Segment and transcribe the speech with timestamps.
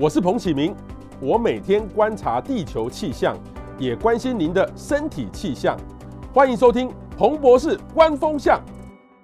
[0.00, 0.72] 我是彭启明，
[1.20, 3.36] 我每天观察地球气象，
[3.80, 5.76] 也关心您的身体气象。
[6.32, 8.62] 欢迎收听彭博士观风向。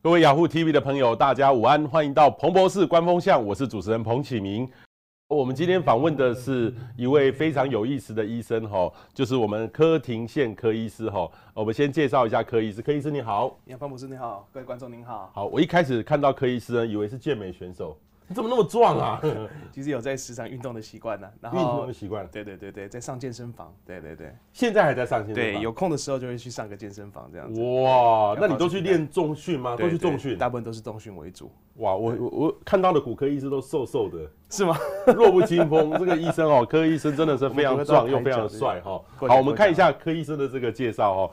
[0.03, 4.69] 各位雅虎 TV 的朋友，大家午安，欢迎到彭博士观风向，我是主持人彭启明。
[5.29, 11.31] 我们今天访问的是一位非常有意思的医生哈，就是我们柯廷宪柯医师哈。
[11.55, 15.31] 我们先介绍一下柯医师，柯医师你好，你好，彭博士你好，各位观众您好。
[15.33, 17.97] 好，我一开始看到柯医师呢，以为是健美选手。
[18.27, 19.21] 你怎么那么壮啊？
[19.71, 21.29] 其实有在时常运动的习惯呢。
[21.41, 22.27] 然后运动的习惯。
[22.29, 23.75] 对对对对，在上健身房。
[23.85, 24.35] 对对对。
[24.53, 25.53] 现在还在上健身房。
[25.55, 27.61] 对，有空的时候就会去上个健身房这样子。
[27.61, 29.77] 哇，那你都去练重训吗？
[29.77, 30.39] 都去重训？
[30.39, 31.53] 大部分都是重训为主。
[31.77, 34.75] 哇，我我我看到的骨科医师都瘦瘦的，是吗？
[35.15, 35.91] 弱不禁风。
[35.99, 39.03] 这个医生哦，柯医生真的是非常壮又非常帅哈。
[39.17, 41.31] 好，我们看一下柯医生的这个介绍哦。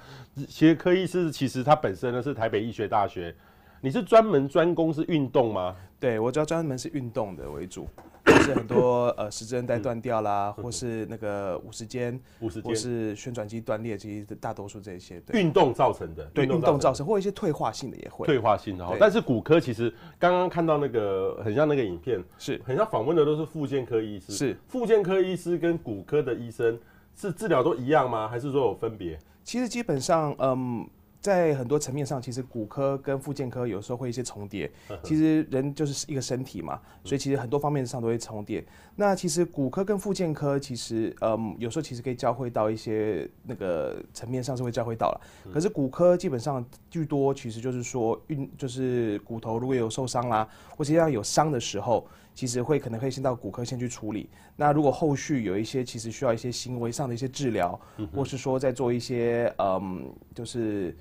[0.47, 3.33] 其实柯医师其实他本身呢是台北医学大学。
[3.81, 5.75] 你是专门专攻是运动吗？
[5.99, 7.87] 对，我主要专门是运动的为主，
[8.25, 18.27] 就是很多呃十字韧带断掉啦，或是那个五十肩，五十肩，或是旋转肌断裂，其实大多数这些运动造成的，对，运动造成，或一些退化性的也会。
[18.27, 26.79] 退化性的哈，但是骨科其实刚刚看到那个很像那个影片，是很像访问的都是复健科医师，是复健科医师跟骨科的医生
[27.15, 28.27] 是治疗都一样吗？
[28.27, 29.17] 还是说有分别？
[29.43, 30.87] 其实基本上，嗯。
[31.21, 34.69] 在很多层面上，其实骨科跟附件科有时候会一些重叠。
[35.03, 38.65] 其实人就是一个身体嘛，所以其实很多方面上都会重叠。
[38.95, 45.21] 那其实骨科跟附件科其实，嗯，有时候其实可以交汇到一些那个层面上是会交汇到了。
[45.53, 54.27] 可是骨科基本上最多其实就是说运，就是骨头如果有受伤啦，或者要有伤的时候，其实会可能会先到骨科先去处理。
[54.55, 57.79] 那如果后续有一些其实需要一些行为上的一些治疗，
[58.11, 60.97] 或是说在做一些，嗯，就是。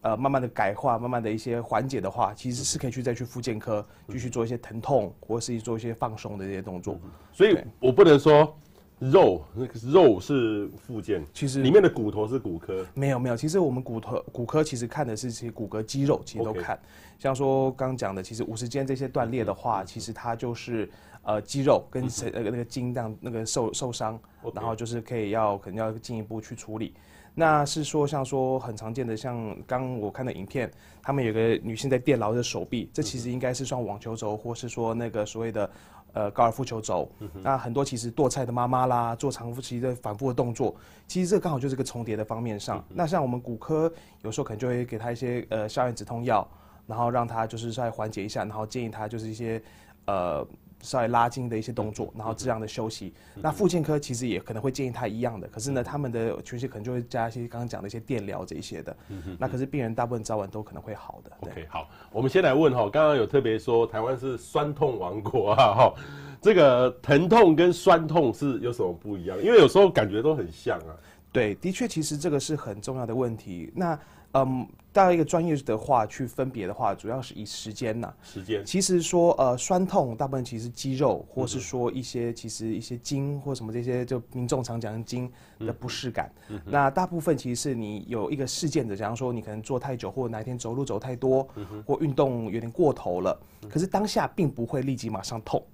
[0.00, 6.98] 呃，慢慢的改化，慢慢的一些缓解的话，其实是可以去再去复健科继续做一些疼痛，或者是做一些放松的这些动作。
[7.32, 8.56] 所以我不能说
[9.00, 12.86] 肉，那个肉是复健，其实里面的骨头是骨科。
[12.94, 16.76] 没有没有，其实我们骨头骨科其实看的是其实骨骼肌肉，其实都看。
[16.76, 16.80] Okay.
[17.18, 20.88] 像说刚刚讲的，其实五十肩这些断裂的话，其实它就是
[21.22, 24.54] 呃肌肉跟那个那个筋这样那个受受伤，Okay.
[24.54, 26.94] 然后就是可以要可能要进一步去处理。
[27.38, 30.68] 那是说，像说很常见的，像刚我看的影片，
[31.00, 35.70] 他们有个女性在电劳的手臂，这其实应该是算网球肘，或是说那个所谓的
[36.14, 37.08] 呃高尔夫球肘。
[37.40, 40.74] 那很多其实剁菜的妈妈啦，做长期其的反复的动作，
[41.06, 42.84] 其实这刚好就是个重叠的方面上。
[42.88, 46.44] 那像我们骨科有时候可能就会给他一些呃消炎止痛药，
[46.88, 49.62] 然后让他就是稍微缓解一下，然后建议他就是一些
[50.06, 50.44] 呃。
[50.80, 53.12] 稍微拉筋的一些动作，然后这样的休息。
[53.34, 58.96] 那复健科其实也可能会建议他一样的，可是呢，他们的确实可能就会加一些刚刚讲的一些电疗这一些的。
[59.38, 61.30] 那可是病人大部分早晚都可能会好的。
[61.40, 65.94] OK，好，我们先来问哈，刚刚有特别说台湾是酸痛王国啊 哈，
[66.40, 69.36] 这个疼痛跟酸痛是有什么不一样？
[69.42, 70.94] 因为有时候感觉都很像啊。
[71.30, 73.70] 对，的确，其实这个是很重要的问题。
[73.74, 73.98] 那
[74.32, 78.12] 嗯，大概一个专业的话去分别的话，主要是以时间呐。
[78.22, 78.64] 时间。
[78.64, 85.30] 其实说呃酸痛，大部分其实肌肉，或是说一些其实一些筋或什么这些，就民众常讲的筋
[85.60, 86.30] 的不适感。
[86.48, 86.60] 嗯。
[86.66, 91.48] 那大部分其实是你有一个事件的，假如说你可能坐太久，或者哪一天走路走太多，
[91.86, 95.64] 或运动有点过头了，可是当下并不会立即马上痛。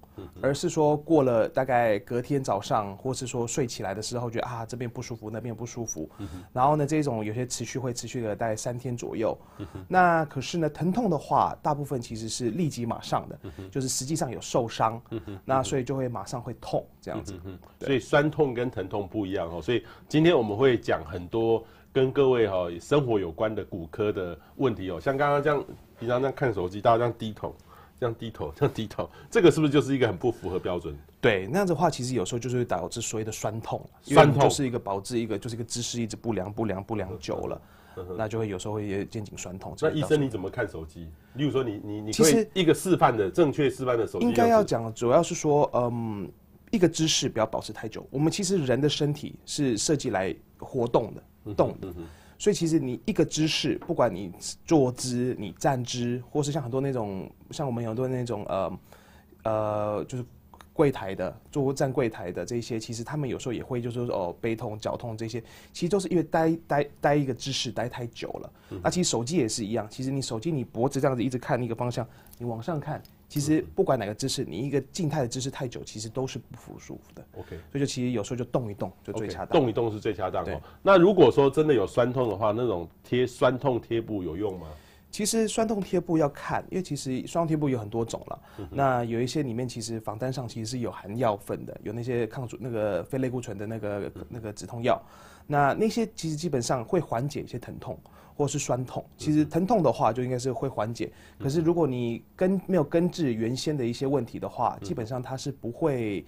[0.41, 6.09] 而是说过了大概隔天早上，或是说睡起来的时候，觉得啊这边不舒服，那边不舒服，
[6.53, 9.37] 然后呢这种有些持续会持续个大概三天左右。
[9.87, 13.39] 那可是呢疼痛的话，大部分其实是立即马上的，
[13.69, 15.01] 就是实际上有受伤，
[15.43, 17.33] 那所以就会马上会痛这样子。
[17.79, 19.61] 所以酸痛跟疼痛不一样哦。
[19.61, 25.63] 所以今天我们会讲很多跟各位哈生活有关的骨科的问题哦，像刚刚这样
[25.99, 27.55] 平常这样看手机，大家这样低头。
[27.99, 30.95] 这样低头， 这样低头，这个是不是就是一个很不符合标准？
[31.21, 37.61] 对，那样子的话，其实有时候就是会导致所谓的酸痛，酸痛就是一个导致一个就是一个姿势一直不良、不良、不良久了，
[38.17, 39.75] 那就会有时候会有肩颈酸痛。
[39.81, 41.09] 那医生你怎么看手机？
[41.33, 46.29] 例如说你你你其实一个示范的正确示范的手机，应该要讲主要是说，嗯，
[46.71, 48.05] 一个姿势不要保持太久。
[48.11, 51.87] 我们其实人的身体是设计来活动的，动的。
[52.37, 54.31] 所以其实你一个姿势，不管你
[54.65, 58.79] 坐姿、你站姿，或是像很多那种，像我们很多那种呃
[59.43, 60.25] 呃，就是
[60.73, 65.41] 柜台的，坐站柜台的这些，其实他们有时候也会就是说哦，背痛、脚痛这些，
[65.71, 68.51] 其实都是因为待待待一个姿势待太久了。
[68.83, 72.05] 那其实手机也是一样，其实你手机你脖子这样子一直看一个方向，
[72.37, 73.01] 你往上看。
[73.27, 77.25] 其实不管哪个姿势，你一个静态的姿势太久，其实都是不舒服的。
[77.37, 79.59] OK，所以就其实有时候就动一动就最恰当。
[79.59, 80.61] 动一动是最恰当哦。
[80.81, 84.67] 那如果说真的有酸痛的话，那种贴酸痛贴布有用吗？
[85.11, 88.41] 其实酸痛贴布要看，因为其实酸痛贴布有很多种了。
[88.57, 95.01] 嗯、那有一些里面其实防单上其实是有含药粉的，有那些抗那个非类固醇的那个、嗯、那个止痛药。
[95.47, 97.97] 那那些其实基本上会缓解一些疼痛
[98.35, 99.03] 或是酸痛。
[99.17, 106.25] 其实疼痛的话就应该是会缓解，可是如果你根没有根治原先的一些问题的话，基本上它是不会。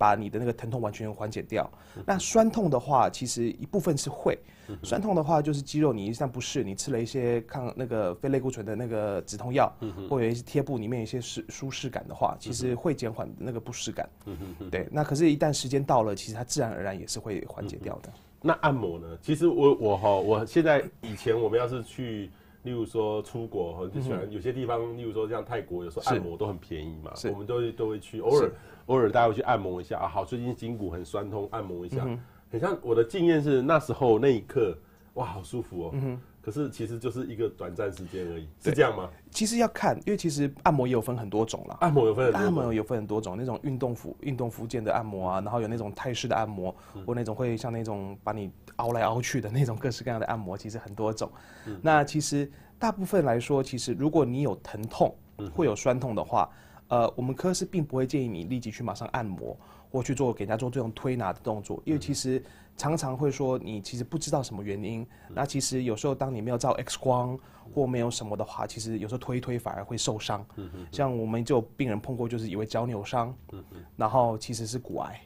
[0.00, 1.68] 把你的那个疼痛完全缓解掉。
[2.06, 4.38] 那酸痛的话，其实一部分是会。
[4.84, 9.68] 酸痛的话，就是肌肉你一旦不适，你吃了一些抗那个非类固醇的那个止痛药，
[10.08, 14.08] 或者一些贴布里面有一些舒舒适感的话，其实会减缓那个不适感。
[14.70, 14.86] 对。
[14.92, 18.12] 那可是，一旦时间到了，其实它自然而然也是会缓解掉的。
[18.40, 19.18] 那按摩呢？
[19.20, 22.30] 其实我我哈，我现在以前我们要是去，
[22.62, 28.50] 例如说出国，就喜欢有些地方，例如说像泰国，有时候按摩都很便宜嘛，我们都会都会去，偶尔。
[28.86, 32.18] 偶尔大家会去按摩一下啊，好，最近筋骨很酸痛，按摩一下，嗯、
[32.50, 34.74] 很像我的经验是那时候那一刻，
[35.12, 35.90] 哇，好舒服哦。
[35.92, 36.18] 嗯、
[36.48, 39.10] 可是其实就是一个短暂时间而已，是这样吗？
[39.30, 41.76] 其实要看，因为其实按摩也有分很多种啦。
[41.80, 51.30] 按摩有分很多种，按摩有分很多种，那种运动服运动服件的按摩啊，然后有那种泰式的按摩，嗯、或那种会像那种把你凹来凹去的那种各式各样的按摩，其实很多种。
[51.66, 55.14] 嗯、那其实大部分来说，其实如果你有疼痛，
[55.52, 56.48] 会有酸痛的话。
[56.88, 59.54] 呃，我们科是并不会建议你立即去马上按摩
[59.90, 62.42] 或去做给人家做这种推拿的动作，因为其实
[62.76, 65.06] 常常会说你其实不知道什么原因。
[65.28, 67.38] 那其实有时候当你没有照 X 光
[67.74, 70.44] 或没有什么的话，其实有时候推一推反而会受伤。
[70.92, 73.34] 像我们就有病人碰过，就是以为脚扭伤，
[73.96, 75.20] 然后其实是骨癌，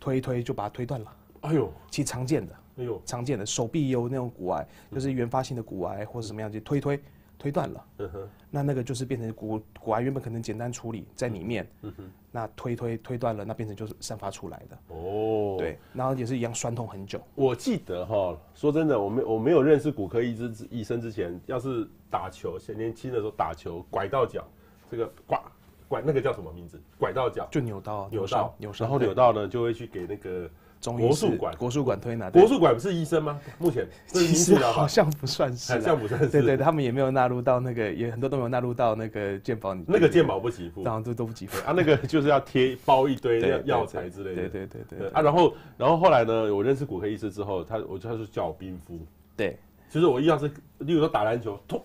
[0.00, 1.16] 推一推就把它推断了。
[1.42, 7.00] 哎呦，其实常见的，哎呦，常见的手臂有那种骨癌，就是原发性的骨癌或者什么样，就推一推。
[7.42, 17.20] 推断了，嗯哼，那那个就是变成骨骨癌，原本可能简单处理在里面，嗯哼，那推推推断了，那变成就是散发出来的，哦，对，然后也是一样酸痛很久。
[17.34, 24.46] 我记得哈，说真的，我没我没有认识骨科医之医生之前，要是打球，年年轻的时候打球拐到脚，
[24.88, 25.42] 这个拐
[25.88, 26.80] 拐那个叫什么名字？
[26.96, 30.48] 拐到脚就扭到扭到扭，然后扭到呢就会去给那个。
[30.90, 33.38] 国术馆，国术馆推拿，国术馆不是医生吗？
[33.58, 36.28] 目前 其实好像不算是，好像不算是。
[36.28, 39.84] 对对，他们也没有纳入到那个，也很多都没有纳入到那个健保里。
[39.86, 41.72] 那个健保不给付，当然都都不给付啊。
[41.76, 44.48] 那个就是要贴包一堆药材之类的。
[44.48, 48.98] 对对对对啊，然后然后后来呢，我认识骨科医师之后，他我他就叫我冰敷。
[49.36, 49.58] 对，
[49.88, 50.48] 其实我一样是，
[50.78, 51.80] 例如说打篮球，痛。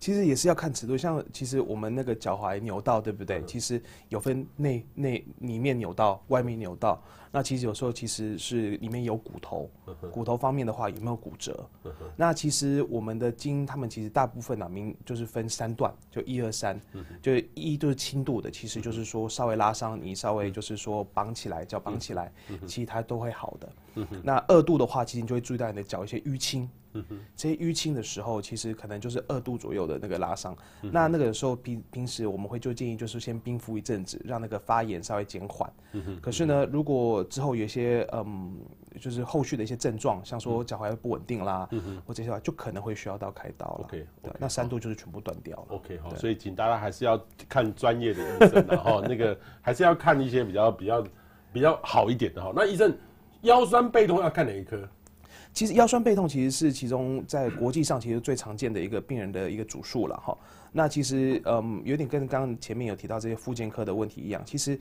[0.00, 3.42] 其实也是要看尺度，像其实我们那个脚踝扭到，对不对？
[3.46, 7.02] 其实有分内内里面扭到，外面扭到。
[7.34, 9.68] 那其实有时候其实是里面有骨头，
[10.12, 11.68] 骨头方面的话有没有骨折？
[12.14, 16.80] 那其实我们的筋，他们其实大部分啊，明就是分三段，就一二三，
[17.20, 22.32] 就一就是轻度的，其实就是说稍微拉伤，你稍微就是说绑起来，脚绑起来，
[22.68, 23.68] 其实它都会好的。
[24.22, 26.70] 那二度的话，其实你就会注意到你的脚一些淤青。
[27.36, 30.56] 这些淤青的时候，其实可能就是二度左右的那个拉伤。
[30.82, 35.68] 嗯、那那个时候平平时我们会就建议就是先冰敷一阵子，让那个发炎稍微减缓。
[35.90, 36.20] 嗯。
[36.22, 38.56] 可是呢，如果之后有一些嗯，
[39.00, 43.84] 就是后续的一些症状，像说脚踝不稳定啦，嗯哼，或这些话，就可能会需要到开刀了。
[43.84, 45.66] OK，对，okay, 那三度就是全部断掉了。
[45.70, 51.04] OK，好，所以请大家还是要看专业的医生， 然后那个还是要看一些比较比较
[51.52, 52.52] 比较好一点的哈。
[52.54, 52.96] 那医生
[53.42, 54.88] 腰酸背痛要看哪一科？
[55.52, 60.36] 其实腰酸背痛其实是其中在国际上其实最常见的一个病人的一个主诉了哈。
[60.72, 64.76] 那其实嗯，有点跟刚刚前面有提到这些附件科的问题一样，其实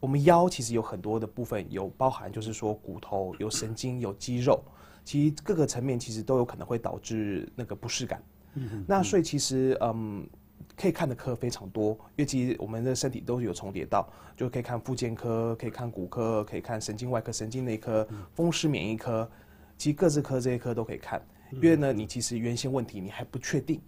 [0.00, 4.62] 我们腰其实有很多的部分有包含，就是说骨头、有神经、有肌肉，
[5.04, 8.22] 其实各个层面其实都有可能会导致那个不适感。
[8.54, 8.84] 嗯。
[8.86, 10.28] 那所以其实嗯，
[10.76, 19.28] 可以看的科非常多，因为其实我们的身体都有重叠到，就可以看复健科，可以看骨科，可以看神经外科、神经内科、风湿免疫科。
[19.78, 21.20] 其实各自科这些科都可以看，
[21.52, 23.78] 因为呢，你其实原先问题你还不确定，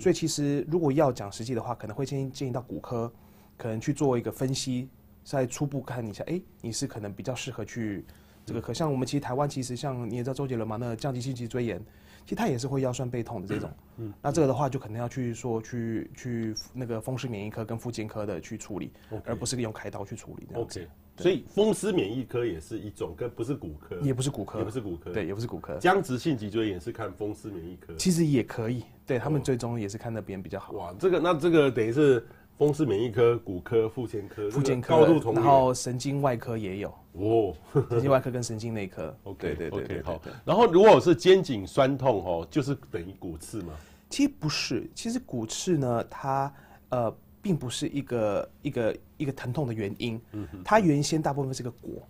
[0.00, 3.12] 所以其实如果要讲实际的话，可能会建议建议到骨科，
[3.56, 4.88] 可能去做一个分析，
[5.28, 8.02] 再初步看一下，哎，你是可能比较适合去
[8.46, 8.72] 这个科。
[8.72, 11.78] 像我们其实台湾其实像你也知道周杰伦嘛，那个降低性脊椎炎，
[12.24, 14.10] 其实他也是会腰酸背痛的这种，嗯。
[14.22, 18.90] 那这个的话就可能要去说去去那个风湿免疫科跟复健科的去处理，
[19.26, 20.88] 而不是用开刀去处理这样子。
[21.18, 25.76] 所以风湿免疫科也是一种，跟不是骨科，也不是骨科，也不是骨科，对，也不是骨科。
[25.76, 30.72] 僵直性脊椎炎是看风湿免疫科，其实也可以，对他们最终也是看那边比较好。
[30.72, 32.24] 哇，这个那这个等于是
[32.58, 37.54] 风湿免疫科、骨科、复健科、妇产科高度重叠，然后神经外科也有哦，
[37.88, 39.16] 神经外科跟神经内科。
[39.24, 40.20] OK，对对对，好。
[40.44, 43.72] 然后如果是肩颈酸痛哦，就是等于骨刺吗？
[44.10, 46.52] 其实不是，其实骨刺呢，它
[46.90, 47.14] 呃。
[47.40, 50.20] 并不是一个一个一个疼痛的原因，
[50.64, 52.02] 它原先大部分是个果，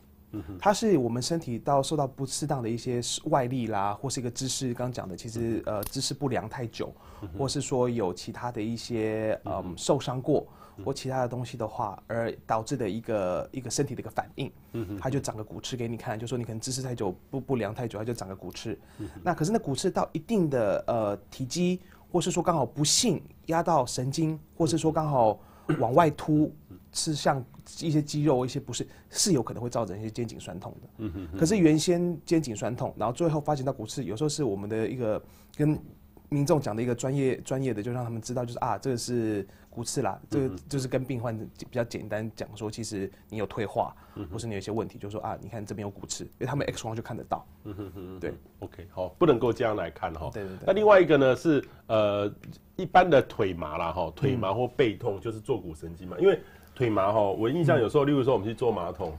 [0.59, 6.93] 它是我们身体到受到不适当的一些外力啦，或是一个姿势，刚刚讲的，其实呃姿势不良太久，
[7.39, 10.47] 或是说有其他的一些嗯受伤过
[10.85, 14.53] 或其他的东西的话，而导致的一个一个身体的一个反应，
[15.01, 18.79] 它就长个骨刺给你看，就说你可能姿势太久不不良太久，它就长个骨刺。
[19.23, 21.81] 那可是那骨刺到一定的呃体积，
[22.13, 25.39] 或是说刚好不幸压到神经，或是说刚好
[25.81, 26.53] 往外凸。
[26.93, 27.45] 是像
[27.81, 30.89] 一些肌肉，一些不是，是有可能会造成一些肩颈酸痛的。
[30.99, 31.39] 嗯哼。
[31.39, 35.23] 可是原先肩颈酸痛，然后最后发展到骨刺，有时候是我们的一个
[35.57, 35.79] 跟
[36.31, 40.21] 民众讲的一个专业专业的，就让他们知道，就是啊，这个是骨刺啦。
[40.29, 43.95] 这个就是跟病患比较简单讲说，其实你有退化，
[44.31, 47.47] 或是你有一些问题，就是说啊，你看这边有骨刺，因为他们 X 光就看得到。
[47.65, 48.21] 嗯哼哼。
[48.21, 50.31] 对，OK，好，不能够这样来看哈。
[50.33, 50.65] 对对对。
[50.67, 52.31] 那另外一个呢是呃
[52.77, 56.39] 一般的腿麻啦哈，腿麻或背痛就是坐骨神经嘛，因为。
[56.79, 59.13] 腿麻哈，我印象有时候，例如说我们去坐马桶，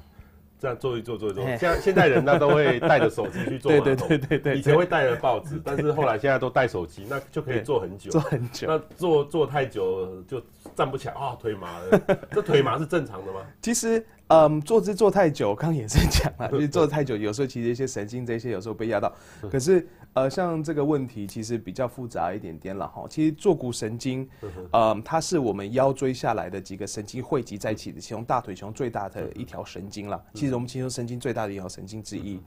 [0.57, 10.41] 这样坐一坐坐一坐，现在现代人那都会带着手机去坐马桶， 对对对对对，以前会带着报纸，但是后来现在都带手机，那就可以坐很久，坐很久，那坐坐太久就
[10.73, 12.01] 站不起来啊，腿麻了，
[12.31, 13.41] 这腿麻是正常的吗？
[13.61, 14.05] 其实。
[14.29, 19.11] 嗯，坐姿坐太久，刚刚也是讲了， 就是坐太久，有时候其实一些神经这些有时候被压到。
[19.49, 23.07] 可是，呃，像这个问题其实比较复杂一点点了哈。
[23.09, 24.29] 其实坐骨神经，
[24.71, 30.23] 嗯， 它是我们腰椎下来的几个神经汇集在一起的，其中大腿其中最大的一条神经了。
[30.35, 32.39] 其实我们其中神经最大的一条神经之一。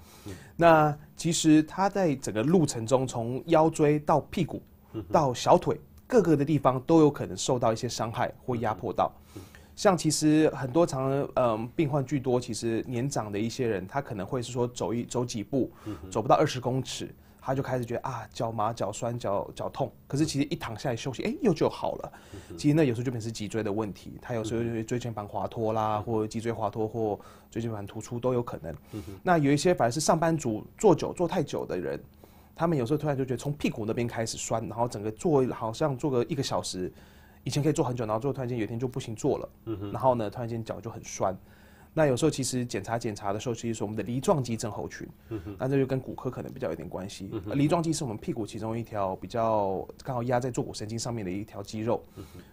[0.57, 4.63] 那其实它在整个路程中，从腰椎到屁股
[5.11, 9.13] 到小腿各个的地方都有可能受到一些伤害或压迫到。
[9.75, 15.71] 像其实很多常嗯病患居多，其实年长的一些人，他可能会是说走一走几步，
[16.11, 17.09] 走不到二十公尺，
[17.41, 19.91] 他就开始觉得啊脚麻、脚酸、脚脚痛。
[20.07, 22.13] 可是其实一躺下来休息，哎，又就好了。
[22.59, 27.19] 其实那有时候就变成是脊椎的问题，他有时候就是椎间盘滑脱啦，或脊椎滑脱或
[27.51, 28.75] 椎间盘突出都有可能。
[29.23, 31.99] 那有一些反而是上班族坐久坐太久的人，
[32.55, 36.93] 他们有时候突然就觉得从屁股那边开始酸，然后整个坐好像坐个一个小时。
[37.45, 39.49] 以前可以坐很久，然后最后突然间有一天就不行坐了，
[39.93, 41.37] 然后呢，突然间脚就很酸。
[41.95, 45.07] 那有时候其实检查检查的时候，其实是我们的梨状肌症候群，
[45.59, 47.31] 那这就跟骨科可能比较有点关系。
[47.55, 52.03] 梨状肌是我们屁股其中一条比较刚好压在坐骨神经上面的一条肌肉，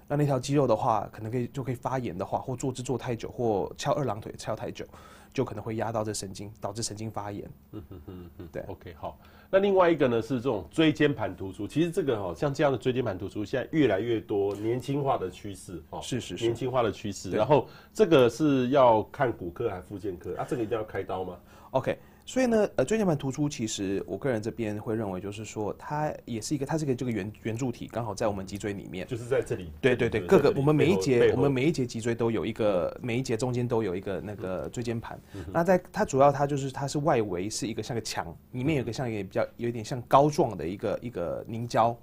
[0.09, 4.85] 那那条肌肉的话，可能可以就可以发炎的话，或坐姿坐太久，或翘二郎腿翘太久。
[5.33, 7.49] 就可能会压到这神经，导致神经发炎。
[7.71, 8.61] 嗯嗯嗯嗯，对。
[8.63, 9.17] OK，好。
[9.51, 15.81] 那另外一个呢是这种椎间盘突出，其实这个哈，像这样的椎间盘突出，现在越来越多年轻化的趋势。
[15.89, 17.31] 哦，是是是，年轻化的趋势。
[17.31, 20.45] 然后这个是要看骨科还是复健科啊？
[20.47, 21.37] 这个一定要开刀吗
[21.71, 21.97] ？OK。
[22.29, 29.71] 所以呢，呃，椎间盘突出其实我个人这边会认为，就是说它也是一个，它是一个这个圆圆柱体，刚好在我们脊椎里面，就是在这里。
[29.81, 35.19] 对对对，各个我们每一节我们每一节脊椎都有一个，每一节中间都有一个那个椎间盘。
[35.51, 41.97] 那在它主要它就是它是外围是一个像个墙，里面有个像一个比较有一点像膏状的一个一个凝胶。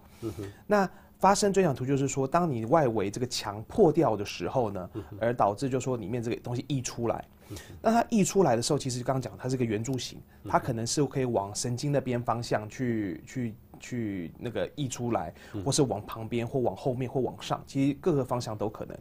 [0.67, 0.91] 那
[1.21, 4.91] 发生椎间盘突出就是说，当你外围这个墙破掉的时候呢，
[5.21, 7.25] 而导致就是说里面这个东西溢出来。
[7.81, 15.33] 那它溢出来的时候，其实刚刚讲它是个圆柱形，它可能是可以往神经那边方向去去去那个溢出来，
[15.65, 18.99] 或是往旁边或往后面或往上，其实各个方向都可能。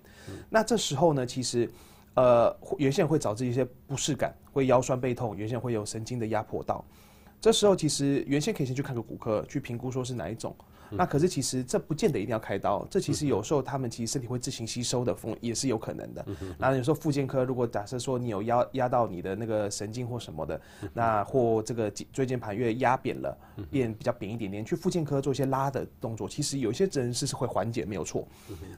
[0.49, 1.69] 那这时候呢，其实
[2.13, 6.83] 呃，原先会导致一些不适感，会腰酸背痛，原先会有神经的压迫到。
[7.41, 10.55] 这时候其实原先可以先去看个骨科，去评估说是哪一种。
[10.97, 16.25] 那可是其实这不见得一定要开刀，这其实有时候他们其实身体会自行吸收的风也是有可能的。
[16.57, 20.59] 然后有时候复健科如果假设说你有压压到你的那个神经或什么的，
[20.93, 23.37] 那或这个椎间盘越压扁了，
[23.69, 28.27] 变比较扁一点点，去复健科做一些拉的动作，其实有一些人是是会缓解没有错。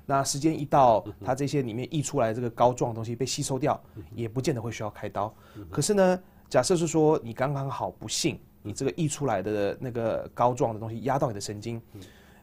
[0.05, 3.81] 那时间一到，它这些里面溢出来这个膏状的东西被吸收掉，
[4.15, 5.33] 也不见得会需要开刀。
[5.69, 6.19] 可是呢，
[6.49, 8.39] 假设是说你刚刚好不幸。
[8.61, 11.81] 你这个溢出来的那个膏状的东西压到你的神经，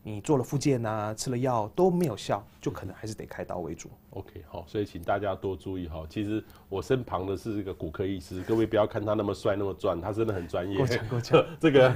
[0.02, 3.90] 你做了复健啊，吃了药都没有效，就可能还是得开刀为主。
[4.10, 6.04] OK，好，所以请大家多注意哈。
[6.08, 10.76] 其实我身旁的是这个骨科医师，各位不要看他那么帅那么壮，他真的很专业。
[10.76, 11.44] 过奖过奖。
[11.58, 11.94] 这个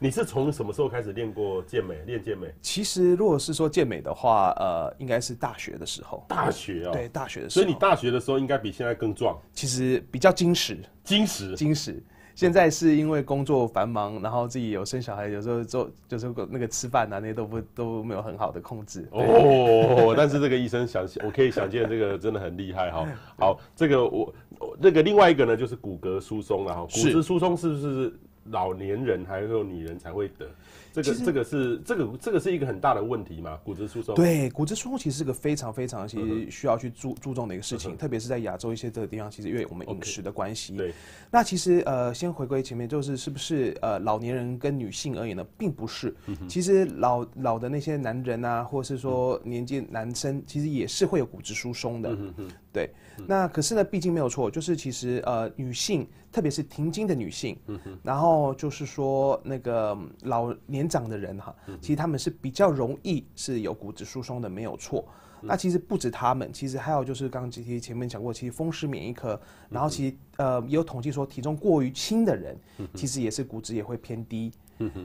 [0.00, 2.02] 你是从什么时候开始练过健美？
[2.06, 2.52] 练健美？
[2.62, 6.24] 其实如果是说健美的话，呃，应该是大学的时候。
[6.26, 6.92] 大学啊？
[6.92, 7.62] 对，大学的时候。
[7.62, 9.38] 所以你大学的时候应该比现在更壮。
[9.52, 10.82] 其实比较精实。
[11.04, 11.54] 精实。
[11.54, 12.02] 精实。
[12.34, 19.06] 现在是因为工作繁忙，然后自己有生小孩，有时候做就是那个吃饭啊，那些都不都没有很好的控制。
[19.10, 23.06] 哦，但是这个医生想，我可以想见这个真的很厉害哈。
[23.38, 24.34] 好，这个我
[24.80, 26.82] 那个另外一个呢，就是骨骼疏松了哈。
[26.82, 28.12] 骨质疏松是不是
[28.50, 30.46] 老年人还有女人才会得？
[30.92, 33.58] 这个这个是这个这个是一个很大的问题嘛？
[33.64, 34.14] 骨质疏松。
[34.14, 40.76] 对，骨质疏松其实是个非常非常其实需要去注注重的一个事情，特别是在亚洲一些这个地方，其实因为我们饮食的关系。
[40.76, 40.92] 对。
[41.30, 46.14] 那其实呃，先回归前面，就是是不是呃老年人跟女性而言呢，并不是。
[46.46, 52.10] 其实老老的那些男人啊，或者是说年纪男生，其实也是会有骨质疏松的。
[52.10, 52.50] 嗯嗯。
[52.70, 52.90] 对。
[53.26, 60.81] 那可是呢，毕竟没有错，就是其实呃女性，特别是停经的女性，嗯哼然后就是说那个老年。
[60.82, 65.04] 年长的人哈，其实他们是比较容易是有骨质疏松的，没有错。
[65.40, 72.56] 那其实不止他们，其实还有就是刚刚其实前面讲过，其实风湿免疫科，然后其实呃也有统计说，体重过于轻的人，
[72.94, 74.52] 其实也是骨质也会偏低。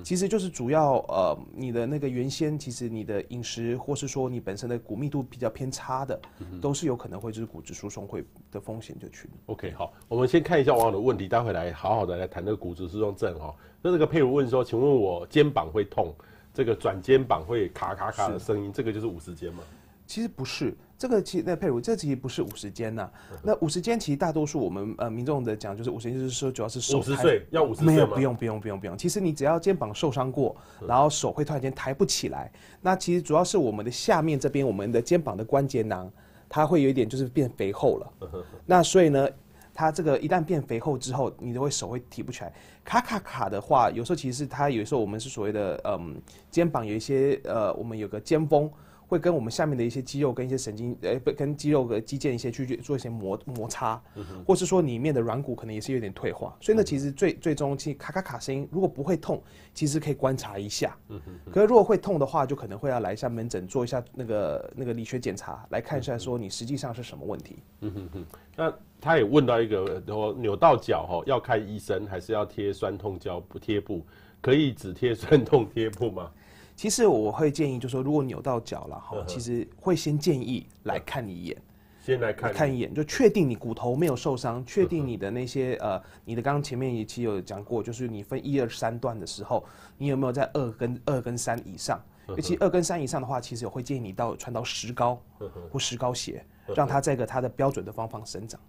[0.03, 6.19] 其实就是主要呃你的那个原先其实你的饮食或是说你本身的骨密度比较偏差的，
[6.61, 9.29] 都是有可能会就是骨质疏松会的风险就去。
[9.47, 13.53] OK，好，我们先看一下网友的问题，待会来好好的来谈这个骨质疏松症哈。
[13.81, 16.13] 那这个佩如问说，请问我肩膀会痛，
[16.53, 19.59] 这个转肩膀会卡卡卡的声音，这个就是五十肩吗？
[20.07, 23.11] 其实不是，这个其实那佩如，这其实不是五十肩呐。
[23.43, 26.99] 那五十肩其实大多数我们呃民众的讲就是五十肩，就是说主要是手。
[26.99, 27.87] 五十岁要五十岁？
[27.87, 28.97] 没有，不用不用不用不用。
[28.97, 30.55] 其实你只要肩膀受伤过，
[30.87, 32.49] 然后手会突然间抬不起来，
[32.81, 36.09] 那其实主要是我们的下面这边，我们的肩膀的关节囊，
[36.47, 38.13] 它会有一点就是变肥厚了。
[38.65, 39.27] 那所以呢，
[39.73, 42.53] 它这个一旦变肥厚之后，你都会手会提不起来。
[42.85, 46.15] 卡卡卡的话，有时候其实它有时候我们是所谓的嗯
[46.49, 48.71] 肩膀有一些呃我们有个肩峰。
[49.07, 54.01] 会跟我们下面的一些肌肉跟一些神经，呃，不，跟肌肉和肌腱一些去做一些摩摩擦，
[54.45, 59.41] 或是说里面的软骨可能也是有点退化，所以呢，其实最最终其实卡卡卡声音，如果不会痛，
[59.73, 60.95] 其实可以观察一下。
[61.51, 67.57] 可是如果会痛的话，就可能会要来一下门诊做一下那个那个理学检查，来看一下说你实际上是什么问题。
[67.81, 68.25] 嗯哼哼。
[68.55, 74.05] 那他也问到一个，说扭到脚哈，要看医生还是要贴酸痛胶不贴布？
[74.41, 76.31] 可以只贴酸痛贴布吗？
[76.77, 81.57] 其实我会建议，就是说，如果扭到脚了哈，其实会先建议来看你一眼，
[81.99, 89.65] 先来看看一眼，就确定你骨头没有受伤，确定你的那些呃，你的刚刚前面一期有讲过，就是你分一二三段的时候，
[89.97, 91.99] 你有没有在二跟二跟三以上？
[92.27, 95.19] 尤其二跟三以上的话，其实我会建议你到穿到石膏
[95.71, 98.61] 或石膏鞋，让它在一个它的标准的方方生长。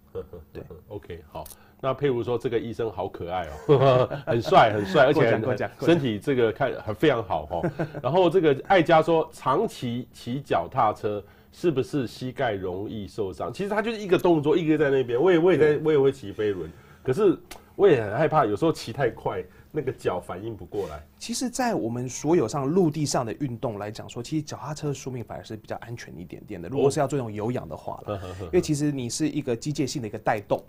[0.51, 1.43] 对，OK，好。
[1.81, 7.71] 那譬如说，这个医生好可爱哦， 很帅很帅，而且很身体这个看很非常好哦。
[8.01, 13.51] 然后这个爱家说，长期骑脚踏车是不是膝盖容易受伤？
[13.53, 15.21] 其实他就是一个动作，一个在那边。
[15.21, 16.69] 我也我也在，我也会骑飞轮，
[17.01, 17.37] 可是
[17.75, 19.43] 我也很害怕，有时候骑太快。
[19.71, 21.05] 那个脚反应不过来。
[21.19, 26.69] 其实，在我们所有上陆地上的运动来讲，说其实脚踏车的寿命反而是比较安全一点点的。
[26.69, 30.63] 如果是要做这种有氧的话了，因为其实你是一个机械性的一个带动。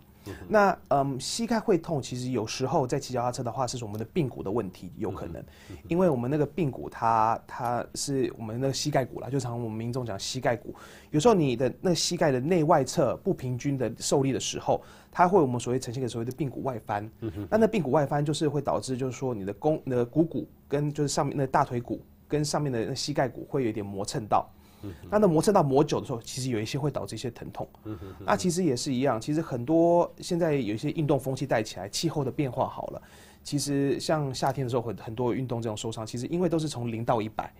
[0.46, 5.42] 那嗯，膝盖会痛，其实有时候在骑脚踏车的话，是我们的髌骨的问题有可能，
[5.88, 10.74] 因为我们那个髌骨它它是我们那个膝盖骨啦，就常我们民众讲膝盖骨，
[11.10, 14.82] 有时候你的那膝盖的内外侧不平均的受力的时候。
[15.12, 24.48] 它会我们所谓呈现的所谓的髌骨外翻，嗯、哼那那髌骨外翻就是会导致，就是说你的肱、那个股骨跟就是上面那大腿骨跟上面的那膝盖骨会有点磨蹭到，
[24.82, 27.68] 嗯、那那磨蹭到磨久的时候，其实有一些会导致一些疼痛。
[27.84, 33.02] 嗯、哼那其实也是一样，其实很多现在有一些运动风气带起来，气候的变化好了。
[33.42, 37.52] 其实像夏天的时候，很很多运动这种受伤，其实因为都是从零到一百。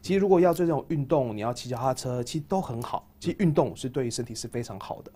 [0.00, 3.06] 其实如果要做这种运动，你要骑脚踏车，其实都很好。
[3.20, 5.12] 其实运动是对于身体是非常好的。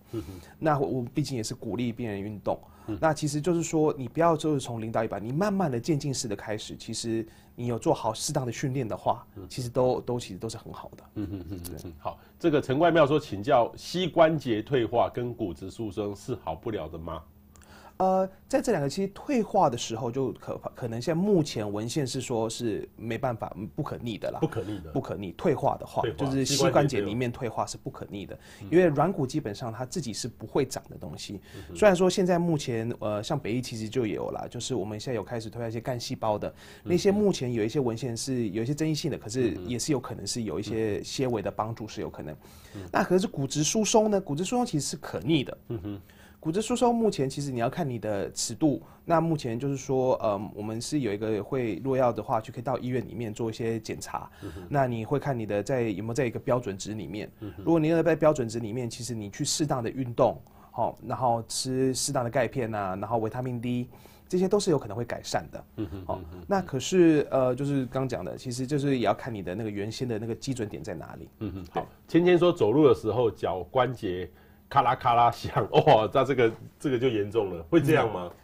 [0.59, 2.59] 那我毕竟也是鼓励病人运动。
[2.99, 6.75] 那其实就是说，你不要就是从零到一百，你慢慢的渐进式的开始。
[6.75, 11.03] 其实你有做好适当的训练的话，其实都都其实都是很好的。
[11.15, 11.93] 嗯嗯嗯嗯。
[11.99, 17.23] 好，这个陈冠妙说，请教膝关节退化跟骨质疏松是好不了的吗？
[18.01, 28.35] 呃，在这两个其实退化的时候，就可可能现在目前文献是说是没办法不可逆的啦，不可逆的，不可逆退化的话，就是膝关节里面退化是不可逆的，
[28.71, 31.39] 因为软骨基本上它自己是不会长的东西。
[31.69, 36.51] 嗯、虽然说现在目前呃，像北医其实就有了，就是我们现在有开始退化一些干细胞的、
[36.83, 42.35] 那些，目前有一些文献是有一些争议性的，可是也是有可能是有一些些微的帮助是有可能。
[42.73, 44.19] 嗯、那可是骨质疏松呢？
[44.19, 45.55] 骨质疏松其实是可逆的。
[45.67, 46.01] 嗯哼。
[46.41, 54.27] 骨质疏松目前其实你要看你的尺度，那目前就是说，嗯，我们是有一个会若要的话，就可以到医院里面做一些检查。
[54.41, 57.31] 嗯、那你会看你的在有没有在一个标准值里面。
[57.41, 63.87] 嗯、如果你在标准值里面，其实你去适当的运动，好，然后吃适当的钙片啊，然后维他命 D，
[64.27, 65.63] 这些都是有可能会改善的。
[65.75, 71.29] 嗯哼，好，那可是呃，就是刚讲的，其实就是也要看你的那个原先的那个基准点在哪里。
[71.37, 74.27] 嗯哼，好，芊芊说走路的时候脚关节。
[74.71, 78.29] 咔啦咔啦响，哦，那这个这个就严重了，会这样吗？
[78.31, 78.37] 嗯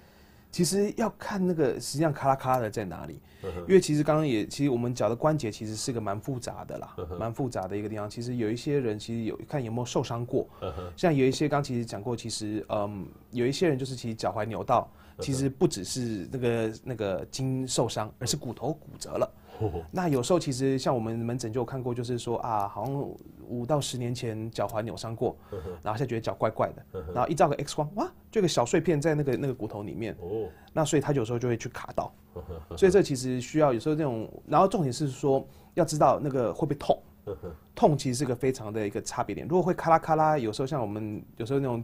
[0.49, 3.19] 其实要看那个实际上咔啦咔啦的在哪里，
[3.67, 8.09] 因为其实刚刚也，其实我们脚的关节其实是个蛮复杂的啦，蛮复杂的一个地方。
[8.09, 10.47] 其实有一些人其实有看有没有受伤过，
[10.95, 19.29] 像有一些刚其实讲过，其实嗯，有一些人就是其实脚踝扭到，其实不只是那个那个筋受伤，而是骨头骨折了。
[19.91, 22.93] 那有时候其实像我们门诊就有看过，就是说啊，好像
[23.47, 25.35] 五到十年前脚踝扭伤过，
[25.81, 30.13] 然后现在觉得脚怪怪的，然后一照个 X 光，哇，就有个小碎片在那个那个骨头里面。
[30.19, 32.11] 哦，那所以他有时候就会去卡到，
[32.77, 36.99] 所以这其实需要有时候这种，然后重点是说要知道那个会不会痛，
[37.75, 39.47] 痛其实是个非常的一个差别点。
[39.47, 41.83] 如果会咔啦咔啦，有时候像我们有时候那种。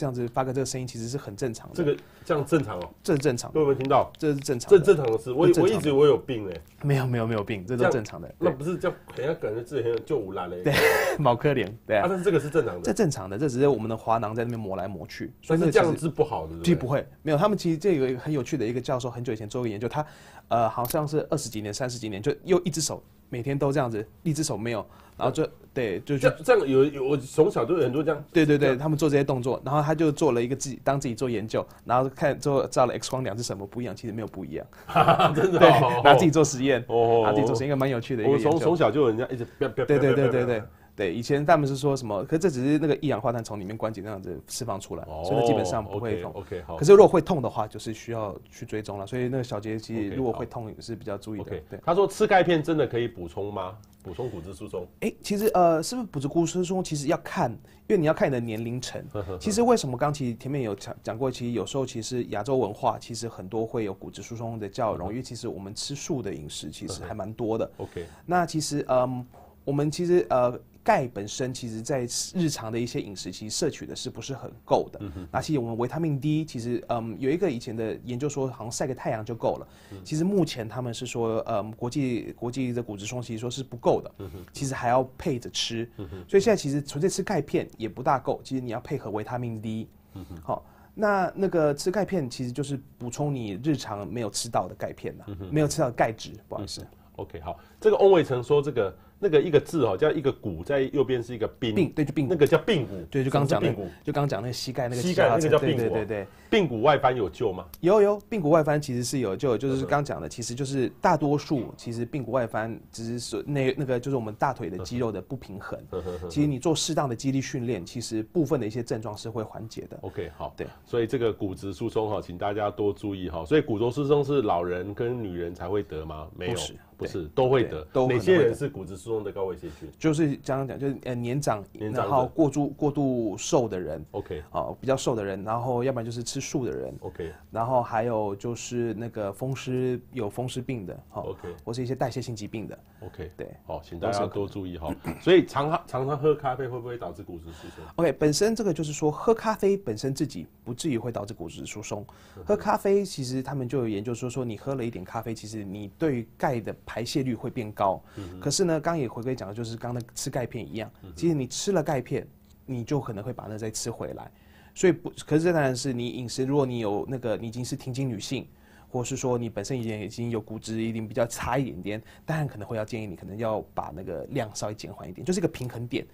[0.00, 1.74] 这样子发个这个声音其实是很正常的。
[1.74, 3.52] 这个这样正常哦，这是正常。
[3.52, 4.10] 各位有没有听到？
[4.16, 4.70] 这是正常。
[4.70, 6.58] 这正常的事，我我一直我有病哎。
[6.82, 8.34] 没有没有没有病，这都正常的。
[8.38, 10.62] 那不是这样，好像感觉自己很就无赖嘞。
[10.62, 10.72] 对，
[11.20, 11.70] 毛可怜。
[11.86, 12.06] 对啊。
[12.08, 12.80] 但是这个是正常的。
[12.80, 15.30] 这正常的，这只是我们的滑囊在那边磨来磨去。
[15.42, 16.54] 所以这样子是不好的。
[16.64, 17.36] 其实不会，没有。
[17.36, 20.06] 他们其实这有一个很有趣的一个教授，很久以前做过研究，他
[20.48, 24.84] 呃好像是二十几年、三十几年，就用一只手每天都这样子，一只手没有。
[25.16, 28.24] 然后就对，就这这样有有，我从小就有很多这样。
[28.32, 33.94] 对对对，他们做这些动作，然后他就做了一个自己当自己做研究，然后看做照了 X 光，两只什么不一样？
[33.94, 34.66] 其实没有不一样，
[35.36, 35.58] 真的。
[35.58, 35.68] 对，
[36.02, 36.82] 拿自己做实验，
[37.22, 38.26] 拿自己做实验，蛮有趣的。
[38.26, 40.62] 我从从小就有人家一直对对对对对。
[40.96, 42.22] 对，以前他们是说什么？
[42.24, 46.32] 可是这只是那个一氧化碳从里面关节那样子释放出来，所以基本上不会痛。
[46.34, 46.76] OK，好。
[46.76, 49.06] 可是如果会痛的话，就是需要去追踪了。
[49.06, 51.50] 所以那个小杰其实如果会痛也是比较注意的。
[51.70, 53.76] 对，他说吃钙片真的可以补充吗？
[54.02, 54.86] 补充骨质疏松？
[55.00, 56.84] 哎，其实呃，是不是补骨质疏松？
[56.84, 59.02] 其实要看，因为你要看你的年龄层。
[59.38, 61.30] 其实为什么刚其实前面有讲讲过？
[61.30, 67.70] 其实有时候其实亚洲文化其实很多会有骨质疏松的较容易，因为其实我们吃素的饮食其实还蛮多的。
[67.78, 69.26] OK，那其实嗯，
[69.64, 70.60] 我们其实呃。
[70.82, 74.98] 钙本身其实，在日常的一些饮食，其实摄取的是不是很够的？
[75.02, 75.28] 嗯哼。
[75.30, 79.68] 那其实我们维他命 D，其实嗯，有一个以前的研究说，好像晒个太阳就够了。
[79.92, 79.98] 嗯。
[80.02, 84.10] 其实目前他们是说，嗯，国际国际的骨质疏松其实说是不够的。
[84.18, 84.44] 嗯哼。
[84.52, 85.88] 其实还要配着吃。
[85.98, 86.24] 嗯哼。
[86.26, 89.88] 所以现在其实纯粹吃钙片也不大够，其实你要配合维他命 D。
[90.14, 90.36] 嗯哼。
[90.42, 90.64] 好，
[90.94, 95.50] 那那个吃钙片其实就是补充你日常没有吃到的钙片呐，嗯。
[95.52, 96.86] 没有吃到钙质，不好意思。
[97.16, 98.96] OK，好，这个翁伟成说这个。
[99.22, 107.66] 那个一个字哦，叫一个骨，在右边是一个髌，髌对，就髌，那个叫髌骨，对，就刚刚讲髌骨，就刚刚讲那个膝盖那个膝盖那个叫髌骨，对对对，髌骨外翻有救吗？
[107.80, 115.78] 有有，髌骨外翻其实是有救，就是刚刚讲的，其实就是大多数其实髌骨外翻只是说那那个就是我们大腿的肌肉的不平衡，
[116.30, 119.98] 其实你做适当的肌力训练，其实部分的一些症状是会缓解的。
[120.00, 123.44] OK，好，对，所以这个骨质疏松哈，请大家多注意哈。
[123.44, 126.26] 所以骨质疏松是老人跟女人才会得吗？
[126.34, 126.56] 没有。
[127.00, 129.88] 不是都会得，都哪些人是骨质疏松的高危险群？
[129.98, 144.94] 就是刚刚讲，就是呃年长，然后过度过度瘦的人，OK，哦比较瘦的人，然后要不然就是吃素的人，OK，然后还有就是那个风湿有风湿病的，好，OK，或是一些代谢性疾病的，OK，对，好，请大家多注意哈。
[145.20, 152.04] 所以常常常喝咖啡会不会导致骨质疏松？OK，本身这个就是说喝咖啡本身自己不至于会导致骨质疏松。
[152.44, 158.02] 喝咖啡其实他们就有研究说说你喝了一点咖啡，其实你对钙的排泄率会变高，
[158.40, 162.26] 可是呢，刚也回归讲的就是刚刚吃钙片一样，其实你吃了钙片，
[162.66, 164.28] 你就可能会把那再吃回来，
[164.74, 168.44] 所以不，可是这当然是你饮食，如果你有那个你已经是停经女性，
[168.88, 176.04] 或是说你本身已经已经有骨质一定比较差一点点，当然可能会要建议你可能要把那个量稍微减缓一点，就是一个平衡点，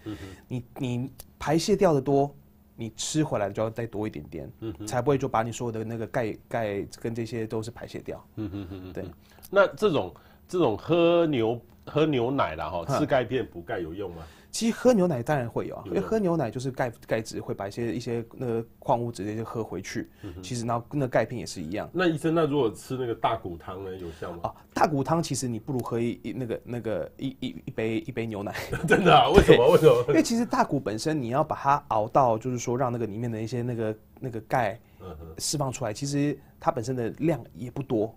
[0.47, 2.35] 你你排泄掉的多，
[2.75, 4.53] 你吃回来就要再多一点点，
[4.87, 8.23] 才不会就把你所有的那个钙钙跟这些都是排泄掉。
[8.35, 9.07] 嗯嗯，对，
[9.51, 10.15] 那这种。
[10.49, 14.23] 这种喝牛喝牛奶啦，哈，吃钙片补钙有用吗？
[14.51, 20.09] 其实喝牛奶当然会有啊，因为喝牛奶就是钙钙质会把一些一些那个矿物质那些喝回去。
[20.43, 21.87] 其实然后跟那钙片也是一样。
[21.93, 24.39] 那医生，那如果吃那个大骨汤呢，有效吗？
[24.45, 28.55] 啊，大骨汤其实你不如喝一那个那个一一一杯一杯牛奶。
[28.89, 29.29] 真的啊？
[29.29, 29.73] 为什么？
[29.73, 30.05] 为什么？
[30.09, 34.81] 因为其实大骨本身你要把它熬到，就是说让那个里面的一些那个那个钙
[35.37, 38.17] 释放出来，其实它本身的量也不多，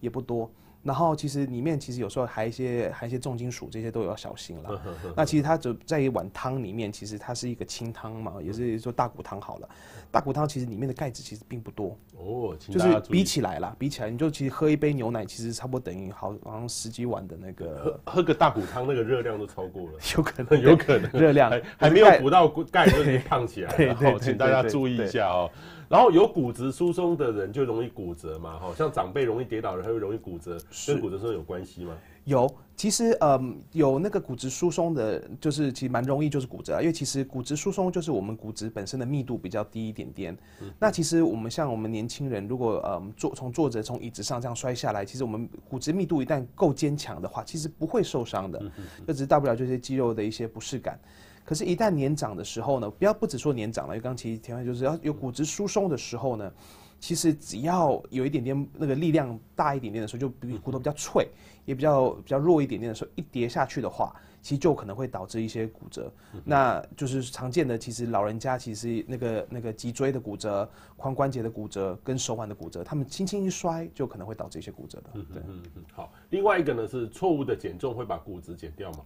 [0.00, 0.50] 也不多。
[0.82, 4.80] 然后其实里面其实有时候还一些还一些重金属，这些都要小心了。
[5.14, 9.68] 那其实它就在一碗汤里面，其实它是一个清汤嘛，也是说大骨汤好了。
[10.10, 17.78] 大骨汤其实里面的钙质其实并不多哦，就是比起来啦，比起来你就其实喝一杯牛奶，其实差不多等于好好像十几碗的那个。
[17.84, 19.92] 喝喝个大骨汤，那个热量都超过了。
[20.16, 23.94] 有可能， 有可能热量还还没有补到钙就已经 胖起来了。
[23.94, 25.50] 好，请大家注意一下哦。
[25.88, 30.56] 然后有骨质疏松的人就容易骨折嘛，好像长辈容易跌倒人，还会容易骨折。
[30.86, 31.96] 跟骨质疏松有关系吗？
[32.24, 40.36] 有，其实嗯，有那个骨质疏松的，就是其实蛮容易就是骨折啊，因为其实骨质疏松就是我们骨质本身的密度比较低一点点。
[40.60, 51.00] 嗯、那其实我们像我们年轻人，如果嗯坐从坐着从椅子上这样摔下来，其实我们骨质密度一旦够坚强的话，其实不会受伤的，就、嗯、只是大不了就是肌肉的一些不适感。
[51.42, 56.52] 可是，一旦年长的时候呢，不要不只说年长了，因为刚刚其实提到就是要有骨质疏松的时候呢。
[57.00, 61.26] 其实只要有一点点那个力量大一点点的时候，就比骨头比较脆，
[61.64, 66.12] 也比较比较弱一点点的时候，一跌下去的话，其实就可能会导致一些骨折。
[66.44, 75.10] 那就是常见的，其实老人家其实那个那个脊椎的骨折、髋关节的骨折跟手腕的骨折，他们轻轻一摔就可能会导致一些骨折的。
[75.32, 76.12] 对，嗯嗯，好。
[76.28, 78.98] 另外一个呢是错误的减重会把骨质减掉吗？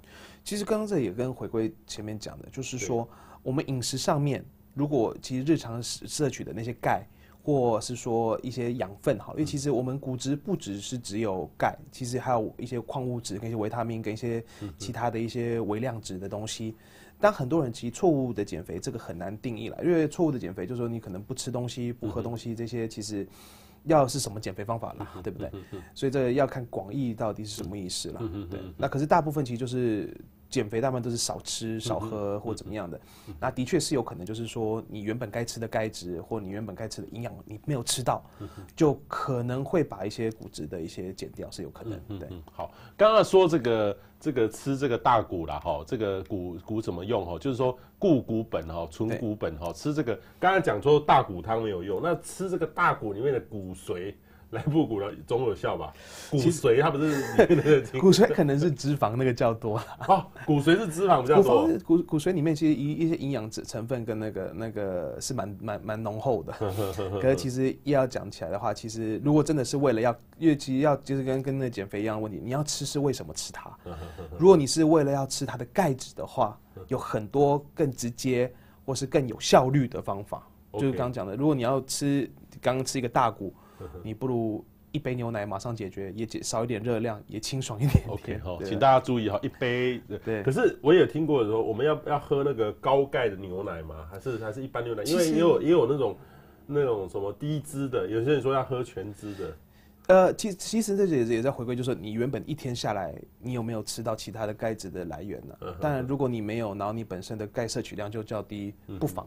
[0.42, 3.09] 其实刚刚这也跟回归前面讲的，就是说
[3.40, 7.07] 我们饮食上面，如果其实日常摄取的那些钙。
[7.44, 14.42] 或是说一些养分哈，因为其实我们骨质不只是只有钙，其实还有一些矿物质跟一些维他命跟一些
[14.78, 16.74] 其他的一些微量质的东西。
[17.20, 23.28] 但很多人其实错误的减肥，这个很难定义了，因为错误的减肥就是说你可能不吃东西、不喝东西，这些其实
[23.85, 25.50] 要是什么减肥方法啦，对不对？
[25.94, 28.20] 所以这要看广义到底是什么意思了。
[28.50, 30.16] 对，那可是大部分其实就是。
[30.54, 33.00] 减肥大部分都是少吃少喝或怎么样的，
[33.40, 38.24] 那的确是有可能，就是说你原本该吃的钙质或你原本该吃的营养你没有吃到，
[38.76, 41.98] 就可能会把一些骨质的一些减掉，是有可能。
[42.20, 47.36] 对，好，刚刚说这个这个吃这个大骨啦，哈，这个骨骨怎么用哈？
[47.36, 54.14] 就是说固骨本哈，存骨本哈，吃这个刚刚讲说大骨汤没有用，那吃这个大骨里面的骨髓。
[54.54, 55.92] 来补骨了总有效吧？
[56.30, 59.76] 骨髓它不是骨髓可能是脂肪那个较多
[60.08, 61.68] 哦，骨髓是脂肪比较多。
[61.84, 66.52] 骨骨髓里面其实一一些营养成成分跟那个那个是蛮蛮蛮浓厚的。
[67.20, 73.70] 可是其实要讲起来的话，其实如果真的是为了要，因为其实要就是跟跟那减肥一样的问题，你要吃是为什么吃它？
[74.38, 78.50] 如果你是为了要吃它的钙质的话，有很多更直接
[78.86, 80.46] 或是更有效率的方法。
[80.74, 83.52] 就是刚刚讲的，如果你要吃刚刚吃一个大骨。
[84.02, 88.08] 你不如一杯牛奶马上解决，也少一点热量，也清爽一点点。
[88.08, 90.00] OK 好，请大家注意哈，一杯。
[90.24, 90.42] 对。
[90.42, 94.06] 可是我也听过说，我们要要喝那个高钙的牛奶吗？
[94.10, 95.02] 还是还是一般牛奶？
[95.02, 96.16] 因为也有也有那种
[96.66, 99.56] 那种什么低脂的，有些人说要喝全脂的。
[100.06, 105.56] 呃，其其实这也也在回归，就是你原本一天下来，你有没有吃到其他的钙质的来源呢？
[105.80, 109.26] 当然，如果你没有，然后你本身的钙摄取量就较低，不妨。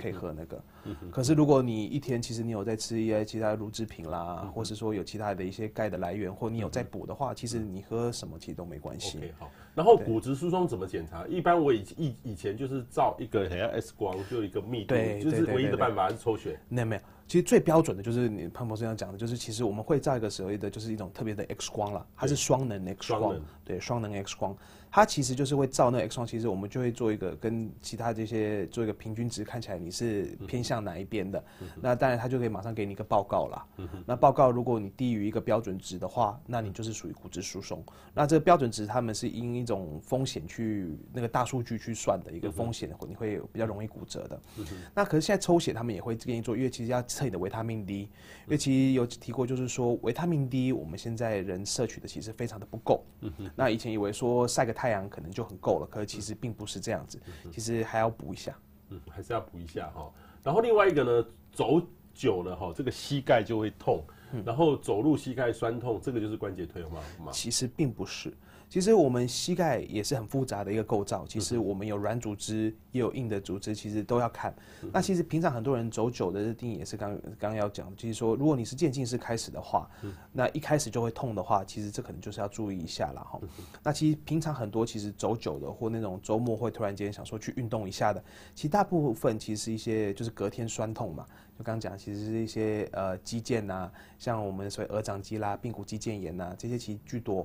[0.00, 0.62] 可以喝那个，
[1.10, 9.18] 可是如果你一天其实你有在吃一些其他的乳制品啦，或是说有其他的一些钙的来源，或你有在补的话，其实你喝什么其实都没关系。
[9.18, 9.50] OK，好。
[9.74, 11.26] 然后骨质疏松怎么检查？
[11.26, 16.58] 一般我以以以前就是照一个好像 X 光，就一个密度，就是唯一的办法是抽血。
[16.68, 24.56] 那没有，其实最标准的就是你潘博士这样讲的，就是其实我们会照一个所谓的就是一种特别的 X 光了，它是双能 X 光，对，双能 X 光。
[24.92, 31.44] 它其实就是会照那个 X 光，其实我们就会做一个跟其他这些做一个平均值，看起来你是偏向哪一边的。
[31.60, 33.66] 嗯、那当然，它就可以马上给你一个报告了。
[34.04, 37.80] 那报告如果你低于一个标准值的话，那你就是属于骨质疏松。
[38.12, 44.40] 那这个标准值他们是因一种风险去那个大数据去算的一个风险，你会比较容易骨折的。
[44.56, 48.08] 嗯、那可是现在抽血他们也会建议做，因为其实要测你的维他命 D，因
[48.48, 53.04] 为其实有提过就是说维他命 D 我们现在人摄取的其实非常的不够。
[53.20, 57.20] 嗯、哼那以前以为说晒个太阳可能就很够了，可是其实并不是这样子，
[57.52, 58.56] 其实还要补一下，
[58.88, 60.10] 嗯，还是要补一下哈。
[60.42, 61.80] 然后另外一个呢，走
[62.14, 64.02] 久了哈，这个膝盖就会痛，
[64.44, 67.30] 然后走路膝盖酸痛，这个就是关节退化吗？
[67.32, 68.32] 其实并不是。
[68.70, 71.26] 其实我们膝盖也是很复杂的一个构造。
[71.26, 74.54] 其实我们有软组织，也有硬的组织，其实都要看。
[74.92, 79.90] 那其实平常很多人走久的定义也是刚刚刚要讲，就是说如果你是渐进式开始的话，
[80.32, 83.40] 那一开始就会痛的话，其实这可能就是要注意一下了哈。
[83.82, 88.22] 那其实平常很多其实走久的或那种周末会突然间想说去运动一下的，
[88.54, 91.26] 其实大部分其实一些就是隔天酸痛嘛。
[91.58, 97.44] 就刚刚讲，其实是一些呃肌腱呐，像我们所谓鹅掌肌啦、髌骨肌腱炎呐这些其实居多。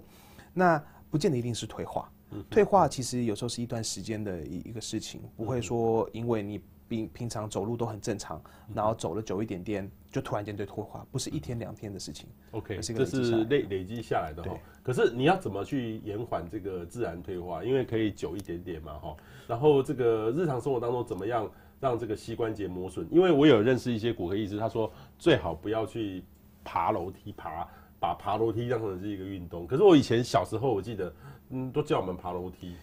[0.57, 2.11] 那不见得一定是退化，
[2.49, 8.41] 退化其实有时候是一段时间的一一个事情，不会说因为你平平常走路都很正常，
[8.73, 12.27] 然后走了久一点点，就突然间就退化，不是一天两天的事情。
[12.51, 14.49] OK，这是累累积下来的哈。
[14.49, 17.63] 对可是你要怎么去延缓这个自然退化？
[17.63, 19.15] 因为可以久一点点嘛哈。
[19.47, 23.07] 然后这个日常生活当中怎么样让这个膝关节磨损？
[23.09, 26.23] 因为我有认识一些骨科医师，他说最好不要去
[26.63, 27.67] 爬楼梯爬。
[28.05, 31.11] 把爬楼梯当成是一个运动，可是我以前小时候，我记得，
[31.49, 32.75] 嗯，都叫我们爬楼梯。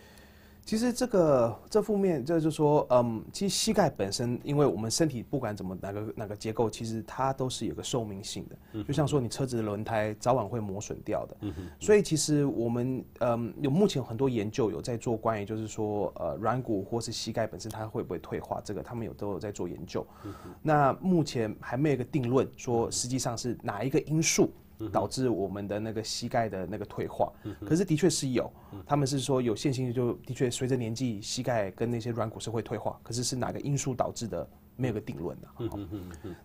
[0.65, 8.57] 其实这个这负面，这就是说，嗯，其实膝盖本身，因为我们身体不管怎么哪个哪个结构，其实它都是有个寿命性的。
[8.73, 11.37] 嗯、就像说你车子的轮胎早晚会磨损掉的。
[11.43, 20.05] 嗯、所以其实我们嗯有目前有很多研究有在做关于就是说呃软骨或是膝盖本身它会不会退化，这个他们有都有在做研究。
[20.25, 24.51] 嗯、那目前还没有一个定论说实际上是哪一个因素。
[24.91, 27.33] 导致我们的那个膝盖的那个退化，
[27.65, 28.51] 可是的确是有，
[28.87, 35.49] 他们是说有线性就的确随着年纪，膝盖跟那些软骨是会退化，可是是哪个因素导致的，没有个定论的。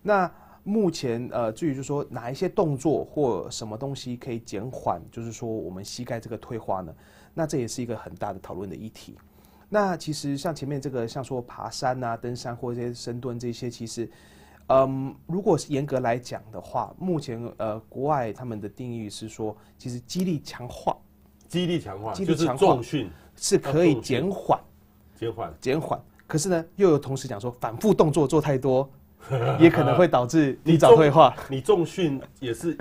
[0.02, 0.32] 那
[0.64, 6.94] 目前呃，至于就是说哪一些动作或什么东西可以减缓，就是说我们膝盖这个退化呢？
[7.34, 9.18] 那这也是一个很大的讨论的议题。
[9.70, 14.10] 那其实像前面这个，像说爬山啊、登山或者这些深蹲这些，其实。
[14.68, 20.96] 嗯，如果是严格来讲的话，目前呃，国外他们的定义是说，其实激励强化，
[21.48, 24.60] 激励强化，就是重训是可以减缓，
[25.16, 26.02] 减缓，减缓。
[26.28, 28.90] 可是呢，又有同时讲说，反复动作做太多，
[29.58, 31.34] 也可能会导致你早退化。
[31.50, 32.78] 你重训也是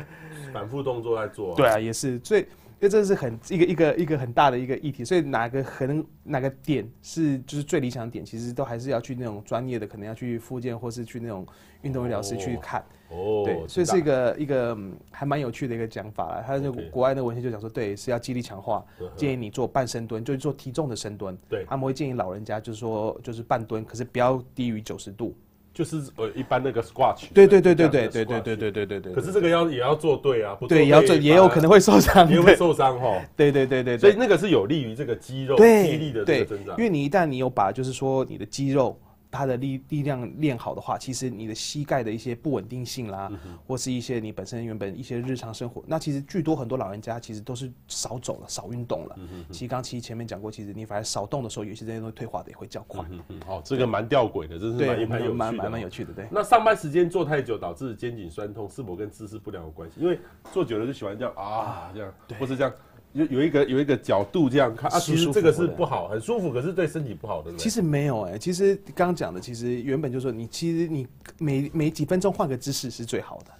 [0.53, 2.49] 反复动作在做，对啊，也是最。
[2.79, 11.47] 因为这是很一个一个一个很大的一个议题，所以哪个可能哪个点是就是最理想的点，其实都还是要去那种专业的，可能要去复健或是去那种
[11.81, 12.85] 运动医疗师去看。
[13.09, 14.77] 哦，对，所以是一个一个
[15.11, 16.45] 还蛮有趣的一个讲法啦。
[16.47, 18.85] 他就国外的文献就讲说，对，是要肌力强化，
[19.17, 21.39] 建议你做半深蹲，就是做体重的深蹲。
[21.49, 25.35] 对，他们会建议老人家就是说就是半蹲，可是不要低于九十度。
[25.77, 29.13] 就是呃，一般那个 squat，对对对对对对对对对对对对。
[29.13, 33.23] 可是这个要也要做对啊，不对也要做，也有可能会受伤，也会受伤哈。
[33.37, 36.75] 对对对对，所以那个是有利于这个肌肉肌力的这个增长。
[36.79, 38.99] 因为你一旦你有把就是说你的肌肉。
[39.37, 49.15] 它的力力量练好的话，其实你的膝盖的一些不稳定性啦，嗯、或是一些你本身原本一些日常生活，那其实据多很多老人家其实都是少走了、少运动了。
[49.19, 53.05] 嗯、哼哼其实刚其实前面讲过，其实你反而少动的时候，有些这些东西退化的也会较快。
[53.11, 55.35] 嗯嗯哦，这个蛮吊诡的，这是蛮蛮有趣的。
[55.35, 56.27] 蛮蛮有趣的，对。
[56.31, 60.01] 那上班时间坐太久导致肩颈酸痛，是否跟姿势不良有关系？
[60.01, 60.19] 因为
[60.53, 62.73] 坐久了就喜欢这样啊，这样，对或是这样。
[63.17, 67.51] 有有一个有一个角度这样看啊，其实这个是不好，很舒服，可是对身体不好的。
[67.57, 71.07] 其实没有哎、欸，其实刚刚讲的，其实原本就是说你其实你
[71.39, 73.53] 每每几分钟换个姿势是最好的。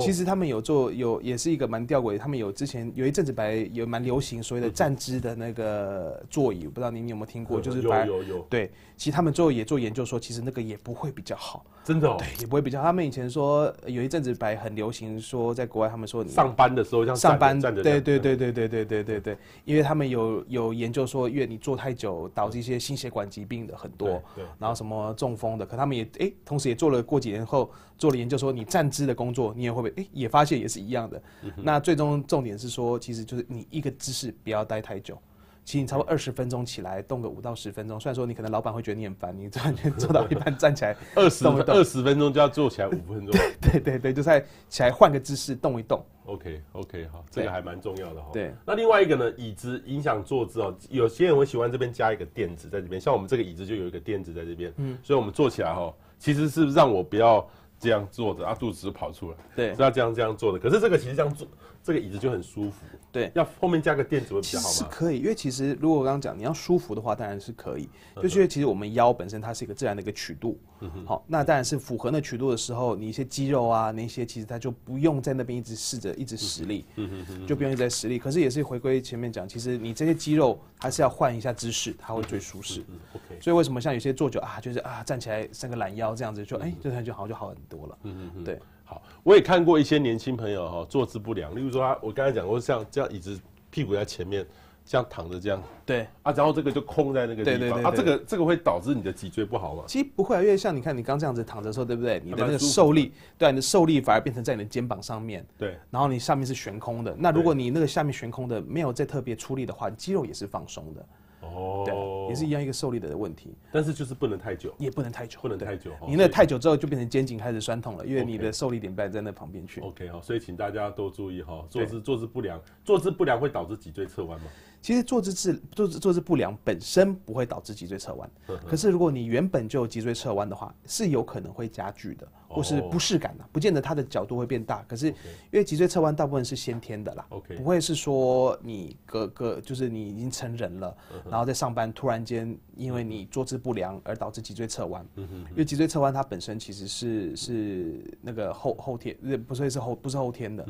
[0.00, 7.60] 其实他们有做有也是一个蛮吊诡，他们有之前有一阵子白有蛮流行所谓的站姿的那个座椅，不知道您有没有听过？
[7.60, 12.82] 就是白有有对，其实他们最后也做研究说，其实那个也不会比较好，真的哦，对，也不会比较。
[12.82, 30.54] 他们以前说有一阵子白很流行，说在国外他们说上班的时候像上班，对对对对对对对对对，因为他们有有研究说，因为你坐太久导致一些心血管疾病的很多，对，然后什么中风的，可他们也哎，同时也做了过几年后做了研究说，你站姿的工作你也会不会哎也发现。
[30.54, 31.20] 也是一样的，
[31.56, 35.18] 那最终重点是说，其实就是你一个姿势不要待太久，
[35.64, 37.98] 其实你差不多二十分钟起来动个五到十分钟。
[37.98, 46.04] 虽然说你可能老板会觉得你很烦，你 突然间做到一半站起来二十二十分钟就要坐起来五分钟， 对对对对，就在起来换个姿势动一动。
[46.26, 48.28] OK OK 好，这个还蛮重要的哈。
[48.32, 57.46] 对，那另外一个呢，椅子影响坐姿哦，有些人会喜欢这边加一个垫子在这边，像我们这个椅子就有一个垫子在这边，嗯，所以我们坐起来哈，其实是让我不要。
[57.76, 59.36] 这样坐着啊，肚子就跑出来。
[59.54, 60.58] 对，是要这样这样坐的。
[60.58, 61.46] 可是这个其实这样坐，
[61.84, 62.86] 这个椅子就很舒服。
[63.12, 64.74] 对，要后面加个垫子会比较好吗？
[64.74, 67.88] 是可以，因为其实如果我刚刚讲你要舒服的话，当然是可以。
[68.16, 70.58] 就是因为其实我们腰本身它是一个自然的一个曲度。
[70.80, 71.06] 嗯哼。
[71.06, 76.86] 好，那当然是符合那曲度的时候，你一些肌肉啊，那些其实它就不用在那边一直试着一直使力。
[76.96, 77.46] 嗯哼哼。
[77.46, 78.18] 就不用一直在使力。
[78.18, 82.82] 可是也是回归前面讲，其实你这些肌肉还是要换一下姿势，它会最舒适。
[82.88, 82.98] 嗯。
[83.12, 83.40] OK。
[83.40, 87.98] 所以为什么像有些坐久啊，就是啊站起来伸个懒腰这样子，就哎这样就好像就好很多了。
[88.04, 88.42] 嗯嗯。
[88.42, 88.58] 对。
[88.84, 94.46] 好，我也看过一些年轻朋友哈，坐姿不良，例如说他，我刚才讲过像这样椅子屁股在前面，
[94.84, 99.84] 这样躺着这样，对啊，然后这个就空在那个地方，对对对对啊，这个这个会导致你的脊椎不好吗？
[99.86, 102.20] 其实不会啊，因为像你看你刚这样子躺着的时候，对不对？
[102.22, 107.16] 你的那个受力，对，你的受力反而变成在你的肩膀上面，对，然后你上面是悬空的。
[107.18, 111.06] 那如果你那个下面悬空的没有再特别出力的话，肌肉也是放松的。
[111.54, 115.92] 哦，对，也是一样一个受力的问题，但是就是不能太久，也不能太久，不能太久。
[116.08, 119.80] 你那太久之后就变成肩颈开始酸痛了，因为你的受力点摆在那旁边去。
[119.80, 124.46] OK 哈，所以请大家都注意哈，坐姿坐姿不良，坐姿不良会导致脊椎侧弯吗？
[124.84, 128.30] 其实坐姿姿坐姿坐姿不良本身不会导致脊椎侧弯，
[128.66, 132.28] 可是如果你原本就有脊椎侧弯的话，是有可能会加剧的。
[132.46, 134.80] 或是不适感的，不见得它的角度会变大。
[134.86, 135.14] 可是因
[135.54, 140.96] 为脊椎侧弯大部分是先天的啦，OK，不会是说你个个就是你已经成人了，
[141.28, 145.04] 然后在上班突然间因为你坐姿不良而导致脊椎侧弯。
[145.16, 149.16] 因为脊椎侧弯它本身其实是是那个后后天，
[149.48, 150.64] 不是是后不是后天的。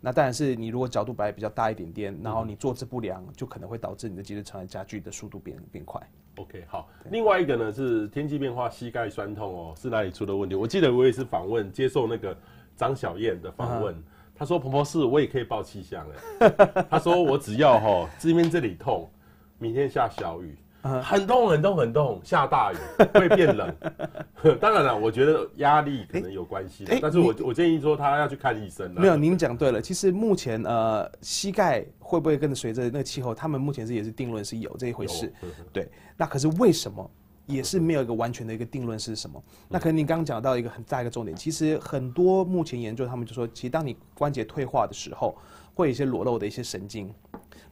[0.00, 6.00] 那当然是你如果角度本来比较大一点点，然后你坐姿不良，就可能会导致你的脊椎侧弯加剧的速度变变快。
[6.36, 6.88] OK，好。
[7.10, 10.54] 另外一个呢是天气变化，膝盖酸痛哦，是哪里出的问题？
[10.54, 12.36] 我记得我也是访问接受那个
[12.76, 13.94] 张小燕的访问，
[14.34, 14.48] 她、uh.
[14.48, 16.06] 说婆婆是，我也可以报气象
[16.38, 16.84] 哎。
[16.88, 19.10] 她说我只要哈这边这里痛，
[19.58, 20.56] 明天下小雨。
[21.02, 22.76] 很痛很痛很痛，下大雨
[23.14, 23.74] 会变冷。
[24.60, 28.90] 当然了，我觉得压力可能有关系、但是我我建议说他要去看医生。
[28.94, 29.80] 没有，您讲对了。
[29.82, 35.32] 其实目前呃，膝盖会不会跟着随着那个气候，他们目前是也是定论是有这一回事。
[35.72, 37.10] 对，那可是为什么
[37.46, 39.42] 也是没有一个完全的一个定论是什么？
[39.68, 45.36] 那可能您刚刚讲到一个很大一个重点，其实很多目前研究他们就说，其实当你关节退化的时候，
[45.74, 47.12] 会有一些裸露的一些神经。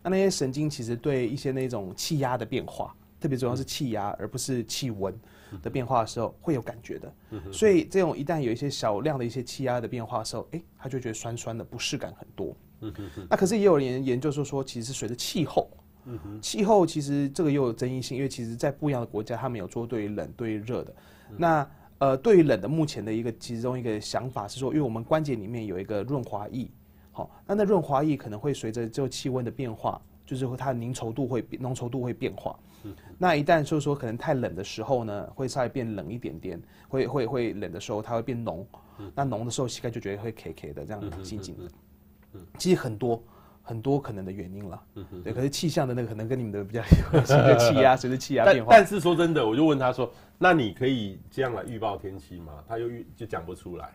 [0.02, 2.94] 那那些神经其实对一些那种气压的变化，
[3.26, 5.12] 特别主要是气压而不是气温
[5.60, 7.12] 的变化的时候，会有感觉的。
[7.52, 12.54] 所以这种一旦有一些小量的一些气压的变化的时候，诶、欸，他就觉得酸酸的，不适感很多。
[13.28, 15.68] 那可是也有人研究说说，其实是随着气候，
[16.40, 20.94] 气候其实这个又有争议性，因为其实在不一样的国家，他们有做对于冷对于热的。
[21.36, 21.68] 那
[21.98, 26.70] 呃，对于冷的，目前的一个其中一个想法是说，因为我们关节里面有一个润滑液。
[27.10, 32.56] 好，那那润滑液可能会随着这个气温的变化，就是它的凝稠度会浓稠度会变化。
[33.18, 38.66] 那一旦就是说可能太冷的时候呢，会稍微变冷一点点，会会会冷的时候它会变浓。
[39.14, 42.40] 那浓的时候膝盖就觉得会 K K 的这样紧紧的。
[42.58, 43.22] 其实很多
[43.62, 44.82] 很多可能的原因了。
[45.22, 46.80] 对，可是气象的那个可能跟你们的比较
[47.12, 48.72] 有随着，气压 随着气压变化。
[48.72, 53.92] 但是说真的，我就问他说：“那你可以这样来预报天气吗？”他又预就讲不出来。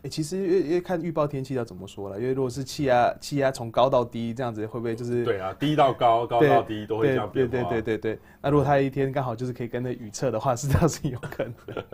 [0.00, 7.50] 哎、欸，其实因为因为看预报天气要怎么说了，因为如果是气压气压从高到低这样子，会不会就是对啊，低到高，高到低都会这样变化。
[7.50, 8.18] 对对对对对。
[8.40, 11.84] 那如果他一天刚好就是可以跟着预测的话，是这样是有可能的。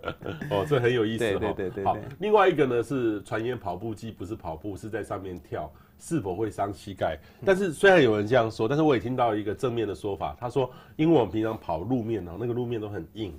[0.51, 1.19] 哦，这很有意思。
[1.19, 1.85] 对对对对。
[1.85, 7.19] 好，另外一个呢是传言跑步机不是跑步，是在上面跳，是否会伤膝盖？
[7.45, 13.35] 但是虽然有人这样说，但是我也听到一个正面的说法，他说，因为我们平常跑路面啊，那个路面都很硬，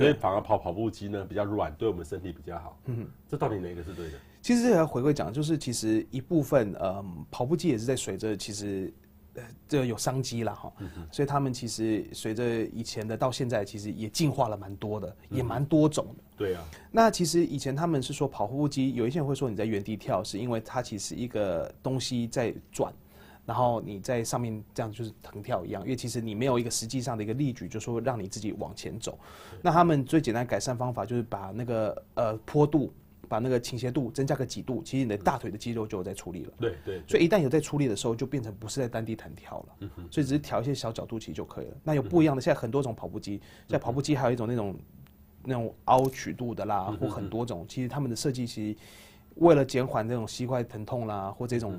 [0.00, 2.78] 所以反而跑跑步机呢比较软，对我们身体比较好。
[2.86, 4.18] 嗯，这到底哪个是对的？
[4.40, 8.90] 其实这要回归讲，就是其实一部分，嗯，跑步机也是在随着其实，
[9.34, 10.72] 呃，这个有商机了哈，
[11.12, 16.24] 所以他们其实随着以前的到现在，其实也进化了蛮多的，也蛮多种的。
[16.38, 16.64] 对啊。
[16.90, 22.90] 那其实以前他们是说跑步机，有一些人会说你在原地跳，是因为它其实一个东西在转，
[23.46, 29.18] 然后你在上面这样就是腾跳一样，因为其实你没有一个实际上的一个力矩，就是说让你自己往前走。
[29.62, 32.92] 那他们最简单改善方法就是把那个呃坡度。
[33.28, 36.52] 把那个倾斜度增加个几度，其实你的大腿的肌肉就有在出力了。
[36.58, 37.00] 对对。
[37.06, 39.66] 所以一旦有在出力的时候，就变成不是在单地弹跳了。
[39.78, 40.08] 嗯哼。
[40.10, 41.76] 所以只是调一些小角度其实就可以了。
[41.84, 44.76] 那有不一样的，现在很多种跑步机，现在跑步机还有一种那种
[45.44, 47.64] 那种凹曲度的啦，或很多种。
[47.68, 48.78] 其实他们的设计其实
[49.40, 51.78] 为了减缓这种膝盖疼痛啦，或这种。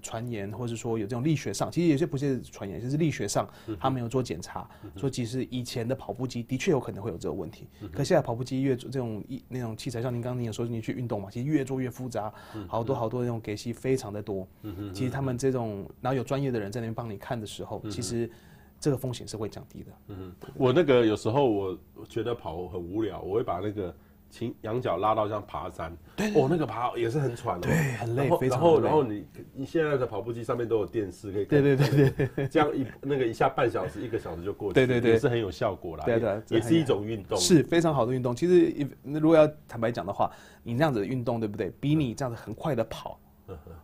[0.00, 3.48] 传言，或者说有这种力学上，其实有些不是传言，就是力学上，
[3.80, 7.66] 他没有做检查，说其实以前的跑步机的确有可能会有这个问题。
[7.92, 12.32] 可现在跑步机越做这种一那种器材，像您刚刚您也说你去运动嘛，其实越做越复杂，
[12.68, 14.46] 好多好多那种给息非常的多。
[14.94, 18.30] 其实他们这种，然后有专业的人在那边帮你看的时候，其实
[18.78, 19.92] 这个风险是会降低的。
[20.10, 21.76] 嗯，我那个有时候我
[22.08, 23.92] 觉得跑很无聊，我会把那个。
[24.32, 28.48] 请仰角拉到像爬山，对，哦，那个爬也是很喘的，对，很累，非常累。
[28.48, 38.34] 然后，然后你你现在的跑步机上面都有电视可以看，对对对对，这样 一那个一下半小时一个小时就过去，对对对，也是很有效果啦，对对，也，也是一种运动，是非常好的运动。
[38.34, 41.70] 其实，如果要坦白讲的话，你那样子的运动，对不对？
[41.78, 43.20] 比你这样子很快的跑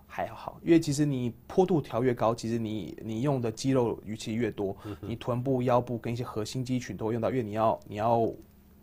[0.06, 8.32] 还要好，因为其实你坡度调越高，其实你你用的肌肉与其越多，你臀部、腰部跟一些核心肌群都会用到，因为你要你要。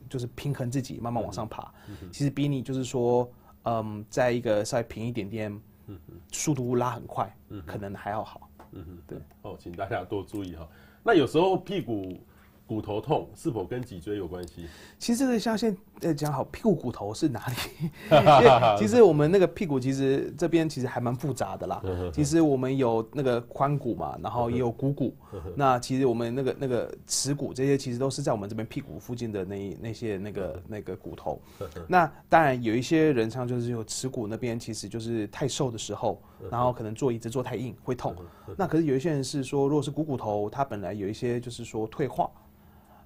[0.10, 1.74] 就是平衡自己，慢慢往上爬。
[1.88, 3.30] 嗯、其实比你就是说，
[3.64, 6.00] 嗯，在一个稍微平一点点，嗯、
[6.32, 8.50] 速度拉很快，嗯，可能还要好。
[8.72, 9.20] 嗯哼，对。
[9.42, 10.68] 哦，请大家多注意哈。
[11.04, 12.20] 那有时候屁股。
[12.68, 14.66] 骨头痛是否跟脊椎有关系？
[14.98, 17.90] 其实这个像现在讲好，屁股骨头是哪里？
[18.78, 21.82] 其实我们那个屁股其实这边其实还蛮复杂的啦。
[22.12, 25.16] 其实我们有那个髋骨嘛，然后也有股骨。
[25.56, 31.40] 那其实我们那个那个耻骨这些其实都是在我们这边屁股附近的那那些那个那个骨头。
[31.88, 38.16] 那当然有一些人像就是有耻骨那边，其实就是太瘦的时候，然后可能坐椅子坐太硬会痛。
[38.58, 42.28] 那可是有一些人是说，如果是股骨头，它本来有一些就是说退化。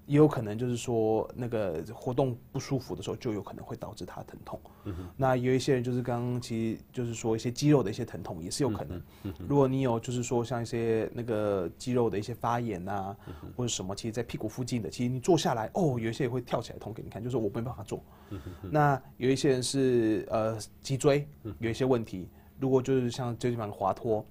[0.09, 4.59] 也有可能就是说那个活动不舒服的时候，就有可能会导致他疼痛。
[4.85, 8.99] 嗯、那有一些人就是刚刚其实就是说一些肌肉的一些疼痛也是有可能。
[9.21, 13.15] 嗯、如果你有就是说像一些那个肌肉的一些发炎啊，
[13.55, 18.03] 或者什么，其实，在屁股附近的，其实你坐下来哦，有一些也会跳起来痛给你看，就是我没办法坐。
[18.31, 18.41] 嗯、
[18.71, 21.27] 那有一些人是呃脊椎
[21.59, 22.27] 有一些问题，
[22.59, 24.25] 如果就是像这地方滑脱。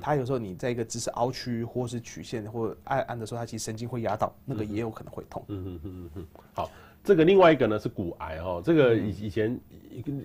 [0.00, 5.44] 他有时候你在一个姿势凹曲或是曲线或按按的时候，它其实神经会压到，那个也有可能会痛。
[5.48, 6.26] 嗯嗯嗯嗯。
[6.54, 6.70] 好，
[7.02, 9.60] 这个另外一个呢是骨癌哈，这个以以前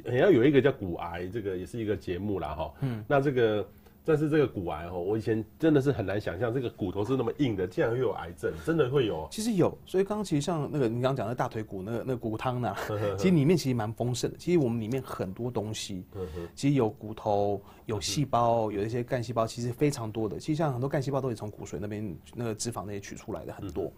[0.06, 2.74] 好像有一个叫骨癌，这个也是一个节目啦哈。
[2.82, 3.04] 嗯。
[3.08, 3.68] 那这个。
[4.10, 9.28] 但是这个骨癌哦，我以前真的是很难想象，这个骨头是那么硬的，竟然会有癌症，真的会有？
[9.30, 12.76] 其实有，所以刚刚其实像那个你刚刚讲的大腿骨那个那个骨汤呢，
[13.20, 14.36] 其实里面其实蛮丰盛的。
[14.36, 16.08] 其实我们里面很多东西，
[16.56, 20.40] 其实有骨头、有细胞、有一些干细胞，其实非常多的。
[20.40, 23.94] 其实像很多干细胞都是从骨髓那边那个脂肪那些取出来的很多。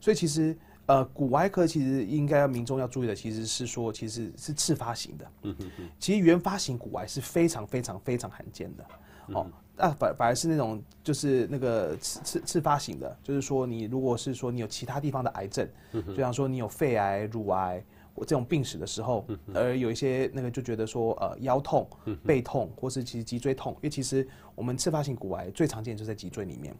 [0.00, 5.54] 所以其实呃，骨外科其实应该要民众要注意的，其实是说其实是次发型的。
[5.98, 8.86] 其实原发型骨癌是非常非常非常罕见的。
[9.28, 9.46] 哦，
[9.76, 17.82] 那反反而是那种就是那个次次次发型的，就是说你如果是说你有其他地方的癌症，就像说你有肺癌、乳癌
[18.14, 21.88] 或这种病史的时候，而有一些那个就觉得说呃腰痛、
[22.24, 26.76] 背痛或是其实脊椎痛，因为其实我们次发性骨癌最常见就是在脊椎里面。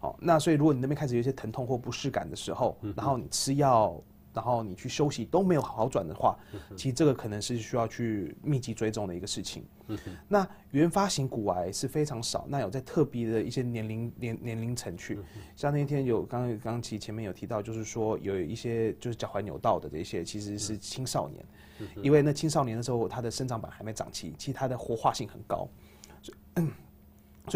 [0.00, 4.00] 好，那所以如果你那边开始有一些疼痛或不适感的时候，然后你吃药。
[4.34, 6.36] 然后你去休息都没有好转的话，
[6.76, 9.64] 其实这个可能是需要去密集追踪的一个事情。
[10.26, 15.20] 那原发型骨癌是非常少，那有在特别的一些年龄年年龄层去，
[15.54, 21.44] 像那天有刚刚刚其前面有提到，就是说有一些就是脚踝扭到的这些，其实是青少年，
[22.02, 25.68] 因为那青少年的时候他的生长板还没长齐，其实他的活化性很高。
[26.22, 26.68] 所以，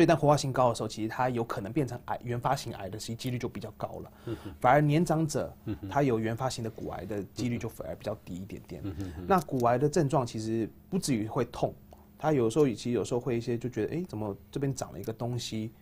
[0.07, 4.13] 当活化性高的时候，其实它有可能变成癌，原发型癌的其实几率就比较高了。
[4.27, 8.83] 嗯反而年长者，嗯他有原发型的骨癌的几率就反而比较低一点点。
[8.85, 11.75] 嗯那骨癌的症状其实不至于会痛，
[12.19, 15.73] 他有时候其实有时候会一些就觉得，哎，怎么这边长了一个东西，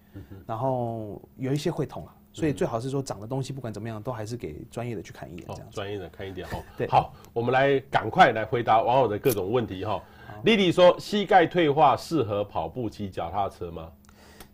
[0.46, 2.14] 然后有一些会痛啊。
[2.32, 5.70] 所以最好是说长的东西不管怎么样，都还是给专业的去看一眼，这样。
[5.70, 6.58] 专业的看一点哈。
[6.76, 6.86] 对。
[6.86, 10.02] 好，我们来赶快来回答网友的各种问题哈。
[10.44, 13.90] 莉莉说：“膝盖退化适合跑步、骑脚踏车吗？”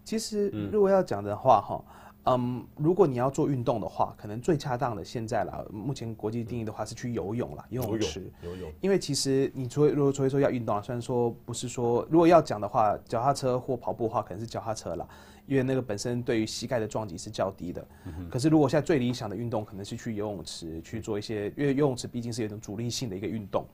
[0.04, 1.84] 其实，如果要讲的话，哈，
[2.24, 8.30] 嗯，如果你要做运动的话，可能最恰当的现在啦，目前国际定义的话是去游泳啦，游泳池。
[8.42, 8.72] 游泳。
[8.80, 15.06] 因为其实你除如果除非说要运动啊，虽然说不是说，如果要讲的话，脚踏车或跑步的话，可能是脚踏车啦。
[15.46, 17.86] 因为那个本身对于膝盖的撞击是较低的，
[18.30, 23.66] 可是如果现在最理想的运动可能是去游泳池去做一些，因为游泳池毕竟是有一种阻力性的一个运动，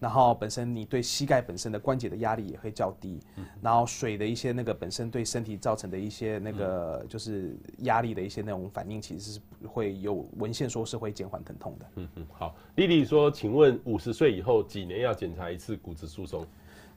[0.00, 3.20] 然后本身你对膝盖本身的关节的压力也会较低，
[3.60, 11.86] 然后水的一些那个本身对身体造成的一些那个就是压力的一些那种反应，其实是会有文献说是会减缓疼痛的。
[11.96, 16.46] 嗯嗯，好，丽丽说，请问五十岁以后几年要检查一次骨质疏松？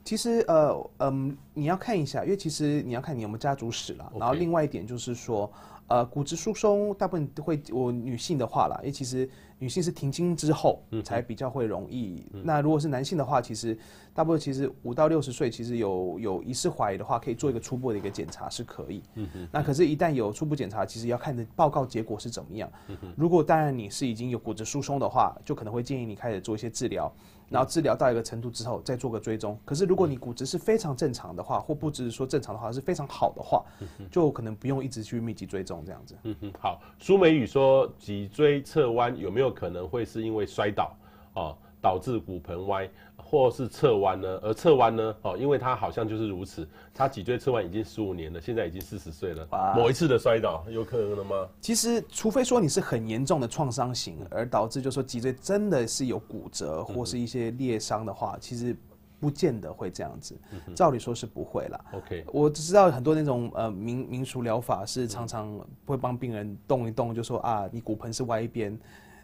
[0.03, 4.11] 其实呃嗯，你要看一下，因为其实你要看你有没有家族史了。
[4.19, 5.49] 然后另外一点就是说，
[5.87, 9.29] 呃，骨质疏松大部分都会，我女性的话啦，因为其实
[9.59, 12.25] 女性是停经之后才比较会容易。
[12.33, 13.77] 嗯、那如果是男性的话，其实
[14.13, 19.01] 大部分其实五到六十岁，其实有有疑似怀疑的话，可以做一个初步的一个检查是可以。
[19.15, 19.47] 嗯哼。
[19.53, 22.69] 那可是，一旦有初步检查，其实要看的报告结果是怎么样。
[22.87, 22.97] 嗯。
[23.15, 27.09] 如果当然你是已经有骨质疏松的话，就可能会建议你开始做一些治疗。
[27.49, 29.57] 然后治疗到一个程度之后，再做个追踪。
[29.63, 33.63] 可是如果你骨质是非常正常的话，或不只是说正常的话，是非常好的话，
[34.11, 36.15] 就可能不用一直去密集追踪这样子。
[36.23, 36.81] 嗯哼，好。
[36.99, 40.95] 苏美宇说，脊椎侧弯有没有可能会是因为摔倒
[41.33, 42.89] 啊，导致骨盆歪？
[43.33, 44.39] 或是侧弯呢？
[44.43, 45.15] 而侧弯呢？
[45.23, 46.67] 哦，因为他好像就是如此。
[46.93, 49.73] 他脊椎侧弯已经十五年了，现在已经四十岁了。
[49.75, 51.49] 某一次的摔倒有可能了吗？
[51.59, 58.75] 其实，除非说你是很严重的创伤型，而导致就是说脊椎真的是有骨折或是一些裂伤的话，其实
[59.19, 60.39] 不见得会这样子。
[60.75, 61.85] 照理说是不会啦。
[61.93, 68.79] OK，我只知道很多那种呃民民俗疗法是常常会帮病人动一动，就说啊，你骨盆是歪一边。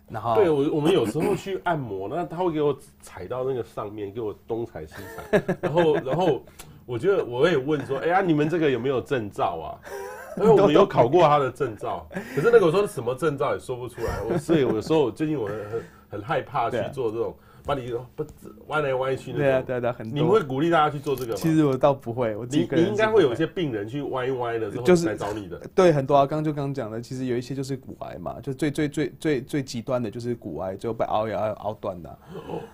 [0.09, 6.43] 然后对，我我们有时候去按摩，那他会给我踩到那个上面，给我东踩西踩， 然后然后
[6.85, 9.77] 我觉得我也问说，哎呀，你们这个有没有证照啊？
[10.37, 17.35] 因为我们有考过他的证照，可是那个我说什么证照也说不出来，我所以有时候最近我很很害怕去做这种。
[17.69, 18.25] 把你不
[18.65, 20.19] 歪来歪去那种，对啊对啊，很多。
[20.19, 21.37] 你会鼓励大家去做这个吗？
[21.37, 25.61] 其实我倒不会，我自己你你应该会有一些病人去歪一歪的就是来找你的。
[25.75, 32.09] 对，很多啊，刚刚就刚刚讲的，其实有一些就是骨癌嘛，就最最最最最极端的就是骨癌，就被凹也要凹断的。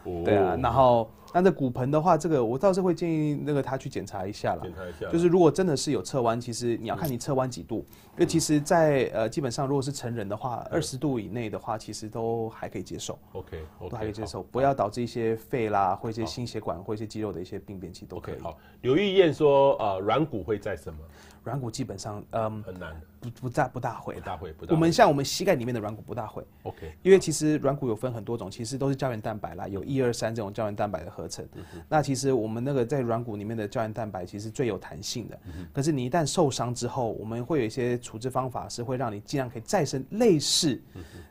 [0.05, 0.23] 哦。
[0.23, 4.61] 对啊，然后那这骨盆的话，这个我倒是会建议那个他去检查一下了。
[4.61, 13.19] 检查一下，就是如果真的是有侧弯，其实你要看你侧弯几度，嗯、因为其实在，在呃基本上如果是成人的话，二十度以内的话，其实都还可以接受。
[13.33, 18.35] OK，, okay 都还可以接受，不要导致一些肺啦或一些心血管或一些肌肉的一些病变，其实都可以。
[18.35, 20.99] Okay, 好，刘玉燕说，呃，软骨会在什么？
[21.43, 22.99] 软骨基本上，嗯，很难，
[23.31, 24.73] 不不大不大会，不大会，不大。
[24.73, 26.93] 我们像我们膝盖里面的软骨不大会，OK。
[27.01, 31.45] 因为其实软骨有分很多种，其实都是胶原蛋白啦，有一二三这种胶原蛋白的合成。
[31.55, 35.39] 嗯、那其实我们那个在软骨里面的胶原蛋白其实最有弹性的。
[35.47, 40.81] 嗯、可是你一旦受伤之后，我们会有一些处置方法是会让你尽量可以再生类似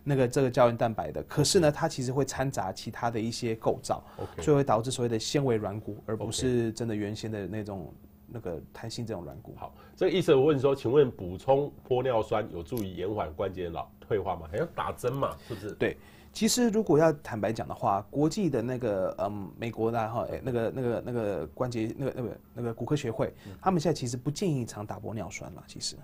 [0.03, 1.23] 那个这个胶原蛋白的。
[1.25, 4.03] 可是呢，它其实会掺杂其他的一些构造
[4.41, 7.93] 所以会导致所谓的纤维软骨，而不是真的原先的那种。
[8.35, 9.55] 那个弹性这种软骨。
[9.57, 14.49] 好，这个医生问说，请问补充玻尿酸有助于延缓关节老退化吗？
[14.51, 15.31] 还要打针嘛？
[15.47, 15.71] 是不是？
[15.77, 15.97] 对，
[16.33, 25.63] 其实如果要坦白讲的话，国际的那个嗯，美国的哈，哎，那个那个那个关节那个那个那个骨科学会，嗯、他们现在其实不建议常打玻尿酸了。
[25.69, 25.95] 其实，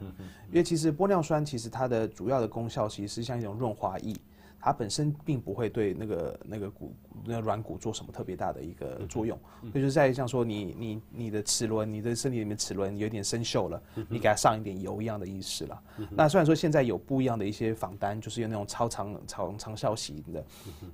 [0.48, 4.14] 因为其实玻尿酸其实它的主要的功效其实是像一种润滑液。
[4.60, 6.94] 它本身并不会对那个那个骨
[7.24, 9.38] 那个软骨做什么特别大的一个作用，
[9.72, 15.82] 就是在像说你你你的齿轮，你的身体里面齿轮有点生锈了，嗯、你给它上一点油一样的意思了。
[15.96, 20.44] 嗯、那虽然说现在有不一样的一些仿单，就是有那种超长长长效型的，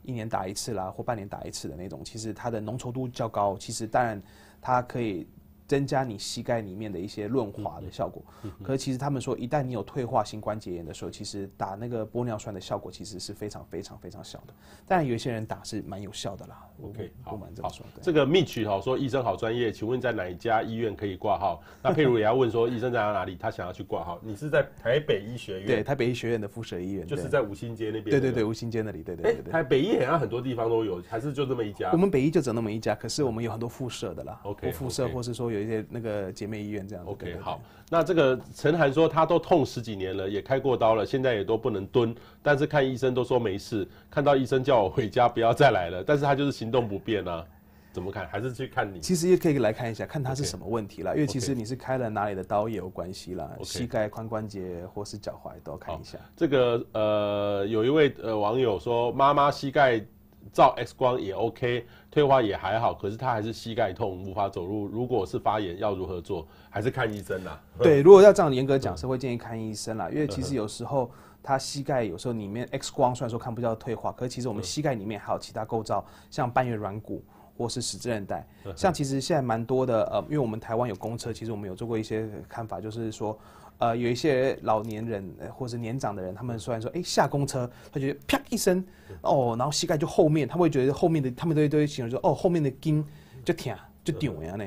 [0.02, 4.22] 一年打一次啦，或半年打一次的那种，其实它的浓稠度较高，其实当然
[4.60, 5.26] 它可以。
[5.66, 8.22] 增加你膝盖里面的一些润滑的效果，
[8.62, 14.54] 可是其实他们说，一旦你有退化性关节炎的时候，其实打那个玻尿酸的效果其实是非常非常非常小的。
[14.86, 16.66] 当然有一些人打是蛮有效的啦。
[16.82, 17.84] OK，不瞒这么说。
[17.86, 21.62] 好，这个 Mitch 哈说医生好专业，请问在哪一家医院可以挂号？
[21.82, 24.20] 那佩如也要问说医生在哪里，他想要去挂号。
[24.22, 25.66] 你是在台北医学院？
[25.66, 28.04] 对，台北医学院的附设医院，就是在五星街那边。
[28.04, 29.02] 对对对，五星街那里。
[29.02, 29.52] 对对对，对。
[29.52, 31.90] 台北医好像很多地方都有，还是就这么一家？
[31.92, 34.40] 我们北医就只有那么一家，可是我们有很多附设的啦。
[34.44, 36.26] OK，附设或是说有一些那个。
[36.36, 37.04] 姐妹医院这样。
[37.06, 37.60] OK，好。
[37.88, 43.88] 那这个陈涵说他都痛十几年了，也开过刀了，现在也都不能蹲，但是看医生都说没事。
[44.10, 47.42] 看到医生叫我回家不要再来了，但是他就是行动不便啊，
[47.92, 48.28] 怎么看？
[48.28, 49.00] 还是去看你？
[49.00, 51.12] 其实也可以来看一下，看他是什么问题了。
[51.12, 51.14] Okay.
[51.14, 53.64] 因为其实你是开了哪里的刀也有关系啦，Okay.
[53.64, 56.18] 膝盖、髋关节或是脚踝都要看一下。
[56.36, 60.04] 这个呃，有一位呃网友说，妈妈膝盖。
[60.52, 64.86] 照 X 光也 OK，退化也还好，可是他还是膝盖痛，无法走路。
[64.86, 66.46] 如果是发炎，要如何做？
[66.70, 67.60] 还是看医生啦。
[67.78, 70.08] 对，如果要这样严格讲，是会建议看医生啦。
[70.10, 71.10] 因为其实有时候
[71.42, 77.22] 他膝盖有时候里面 X 光虽然说看不到退化，可是其实我们膝盖里面还有其他构造，像半月软骨
[77.56, 78.46] 或是十字韧带。
[78.74, 83.38] 像其实现在蛮多的呃，因为我们台湾有公车，其实我们有做过一些看法，就是说。
[83.78, 88.82] 呃，有一些老年人或是年长的人，他们虽然说，哎，下公车，他觉得啪一声，
[89.20, 93.04] 哦，然后膝盖就后面，他会觉得后面的，他们都会都会形容说，哦，后面的筋
[93.44, 94.64] 就疼就丢呀呢。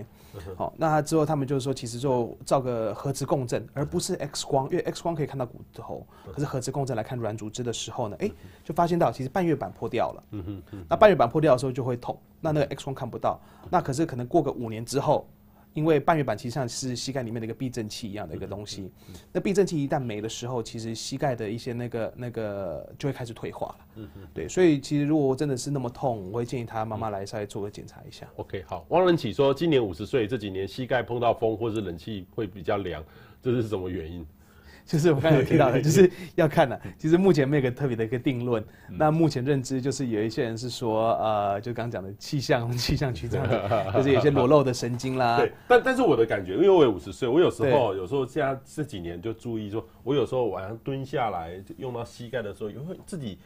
[0.56, 8.32] 好，那之后他们就是说，其实就照个核磁共振，而不是 X 光，因为 X 光可以看到骨头，可是核磁共振来看软组织的时候呢，哎，
[8.64, 10.24] 就发现到其实半月板破掉了。
[10.32, 13.40] 嗯哼那半月板破掉的时候就会痛，那那个 X 光看不到，
[13.72, 15.28] 那可是可能过个五年之后。
[15.74, 18.92] 因为半月板其实上是膝盖里面的一个避震器一样的一个东西，
[19.32, 24.10] 那避震器一旦没的时候，其实膝盖的一些那个那个就会开始退化了。
[24.34, 28.28] 对，所以其实如果真的是那么痛，我会建议他妈妈来稍微做个检查一下。
[28.38, 28.86] OK，好。
[28.90, 33.04] 汪仁启说，今年五十岁，这几年膝盖碰到风或是冷气会比较凉，
[33.42, 34.26] 这是什么原因？
[34.90, 36.82] 就是我刚才有提到的，就是要看的。
[36.98, 38.64] 其实目前没有个特别的一个定论。
[38.88, 43.48] 那目前认知就是有一些人是说，呃，就刚刚讲的气象 气象区这样，
[43.94, 45.38] 就是有些裸露的神经啦。
[45.38, 53.38] 对，但但是我的感觉，因为我有五十岁，我有时候有时候现在这几年就注意说，我有时候晚上蹲下来用到膝盖的时候，也会自己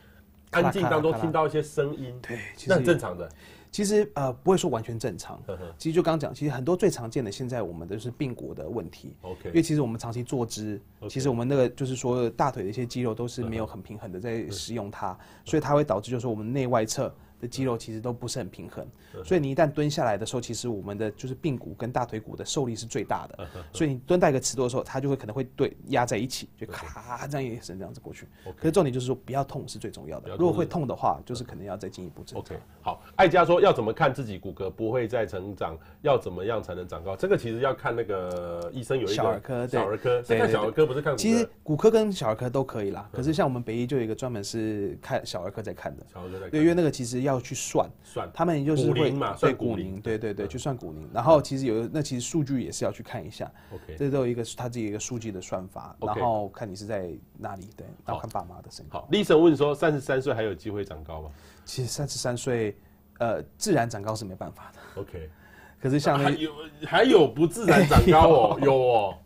[0.51, 2.17] 安静当中听到一些声音。
[2.25, 2.39] 对，
[2.69, 3.29] 那很正常的。
[3.73, 5.41] 其实呃不会说完全正常，
[5.79, 17.13] 其实就刚讲，其实很多最常见的现在我们都是髌骨的问题，OK，因为其实我们长期坐姿其实我们那个就是说大腿的一些肌肉都是没有很平衡的在使用它，所以它会导致就是说我们内外侧。
[17.43, 18.87] 的肌肉其实都不是很平衡，
[19.21, 28.25] 所以你一旦蹲下来的时候，其实我们的就是髌骨跟大腿骨的受力是最大的，所以你蹲到一个尺度的时候，它就会可能会对压在一起，就咔这样一声这样子过去。
[28.55, 32.41] 可是重点就是说不要痛是最重要的，如果会痛的话，就是可能要再进一步治疗。
[32.41, 37.13] OK，好，艾佳说要怎么看自己骨骼不会再成长，要怎么样才能长高？
[37.13, 41.17] 这个其实要看那个医生有一个小儿科，小儿科，是看小儿科不是看骨。
[41.17, 47.32] 其实骨科跟小儿科都可以啦，可是像我们北医就有一个专门是看小儿科在看的，小儿科在看，对，因为那个其实要。
[47.33, 51.09] 要去算，算他们就是会对骨龄，对对对，去算骨龄。
[51.13, 58.99] 然后其实有那其实数据也是要去看一下，OK，这都有一个他自己一个数据的算法，然后看你是在哪里，对，然后看爸妈的身高。
[58.99, 61.31] 好，李生问说，三十三岁还有机会长高吗？
[61.65, 62.77] 其实三十三岁，
[63.19, 65.01] 呃自然长高是没办法的。
[65.01, 65.29] OK，
[65.81, 66.51] 可是像那还有
[66.85, 69.17] 还有不自然长高哦， 有哦，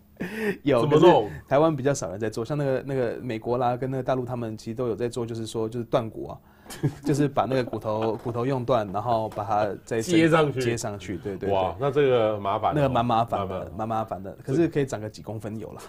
[0.63, 1.29] 有怎么弄？
[1.47, 6.39] 台湾比较少人在做，像那个那个美国啦，跟那个大陆他们其实都有在做，就是说就是断骨啊，
[7.03, 11.53] 就是把那个骨头骨头用断，然后把它再接上去，接上去，对对，对。
[11.53, 14.37] 哇，那这个麻烦，那个蛮麻烦的，蛮麻烦的。
[14.43, 15.81] 可是可以长个几公分有了。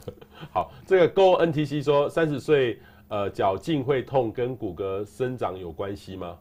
[0.52, 6.36] 好，这个 Go NTC 说三十岁呃脚胫会痛跟骨骼生长有关系吗？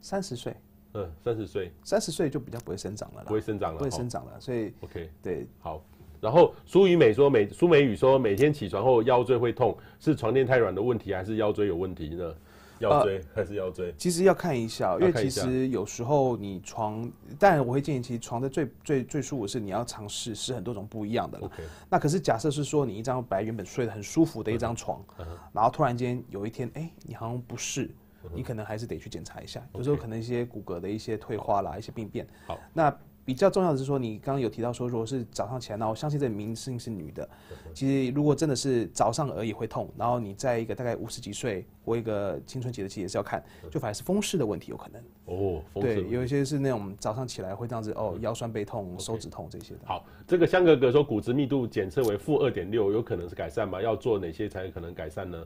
[0.00, 0.54] 三十岁，
[0.92, 5.82] 嗯，三十岁，三十岁就比较不会生长了啦，不会生长了，不会生长了，所以 OK，对，好。
[6.20, 12.34] 然后苏雨美说，每苏美雨说，每天起床后腰椎会痛，是床垫太软的问题，还是腰椎有问题呢？
[12.80, 13.94] 腰椎、呃、还是腰椎？
[13.96, 21.38] 其实要看一下，因为其实有时候你床，但我会建议，其实床的最最最舒服是你要尝试试很多种不一样的。
[21.38, 27.90] OK，那可是假设是说你一张白原本睡得很舒服的一张床，嗯、然后突然间有一天，哎，你好像不适。
[28.32, 32.26] 你可能还是得去检查一下，有时候可能一些骨骼的一些退化啦，一些病变。
[32.46, 32.90] 好，那
[33.24, 37.28] 比较重要的是说，你刚刚有提到说，如果是早上起来，那我相信这明星是女的。
[37.72, 45.02] 其实如果真的是早上而已会痛，然后你在一个大概五十几岁或一个青春期的期也是要看，就反而是风湿的问题有可能。
[45.24, 49.80] 哦，对，有一些是那种早上起来会这样子哦，腰酸背痛、手指痛这些的。
[49.84, 53.80] 好，这个香格格说骨质密度检测为负二点六，有可能是改善吗？
[53.80, 55.42] 要做哪些才有可能改善呢？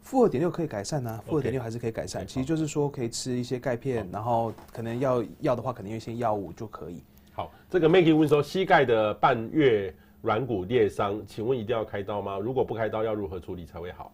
[0.00, 2.22] 负二点六可以改善呢、啊，负二点六还是可以改善。
[2.22, 7.02] Okay, 其实就是说可以吃一些钙片，然后可能要要的话，可能用一些药物就可以。
[7.36, 12.38] 好，这个 Maggie 问说，膝盖的半月软骨裂伤，请问一定要开刀吗？
[12.38, 14.10] 如果不开刀，要如何处理才会好？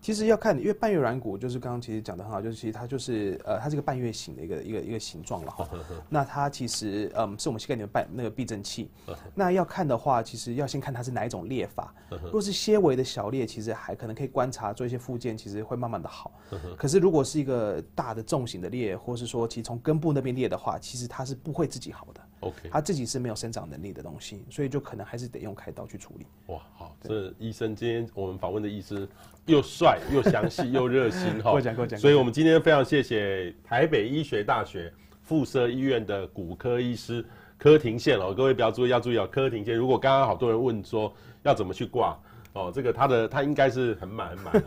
[0.00, 5.68] 其实要看，因为半月软骨就是刚刚其实讲的很好，就是其实它就是呃，它是一个半月形的一个一个一个形状了哈。
[6.08, 8.88] 那它其实嗯，是我们膝盖里面半那个避震器。
[9.34, 11.92] 那要看的话，其实要先看它是哪一种裂法。
[12.22, 16.30] 如果是些微的小裂，其实还可能可以观察做一些附件，其实会慢慢的好。
[16.78, 22.20] 可是如果是一个大的重型的裂，或是说其实从根部那边裂的话，其实它是不会自己好的。
[22.40, 26.26] OK，他自己是没有生长能力的东西，所以就可能还是得用开刀去处理。
[26.46, 29.08] 哇，好，这医生今天我们访问的医师。
[29.46, 37.24] 又帅又详细又热心 哈，过奖过奖所以我们今天非常谢谢台北医学大学附设医院的骨科医师
[37.58, 41.12] 柯廷宪哦，各位不要注意要注意哦，柯廷宪，如果刚刚好多人问说
[41.42, 42.16] 要怎么去挂。
[42.52, 44.62] 哦，这个他的他应该是很满很满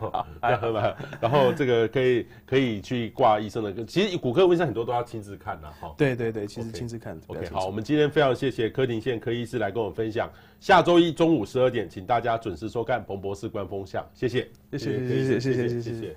[0.00, 0.26] 哦，
[0.60, 0.96] 很满。
[1.20, 5.94] 然后这个可以可以去挂医生的，其实骨科问题很多都要亲自看的哈。
[5.96, 7.18] 对对对，其实亲自看。
[7.28, 10.30] OK，, 好，我们今天非常谢谢柯廷宪柯医师来跟我们分享。
[10.60, 15.68] 下周一中午十二点，请大家准时收看彭博士观风向，谢谢，谢谢，谢谢，谢谢。
[15.80, 16.16] 谢谢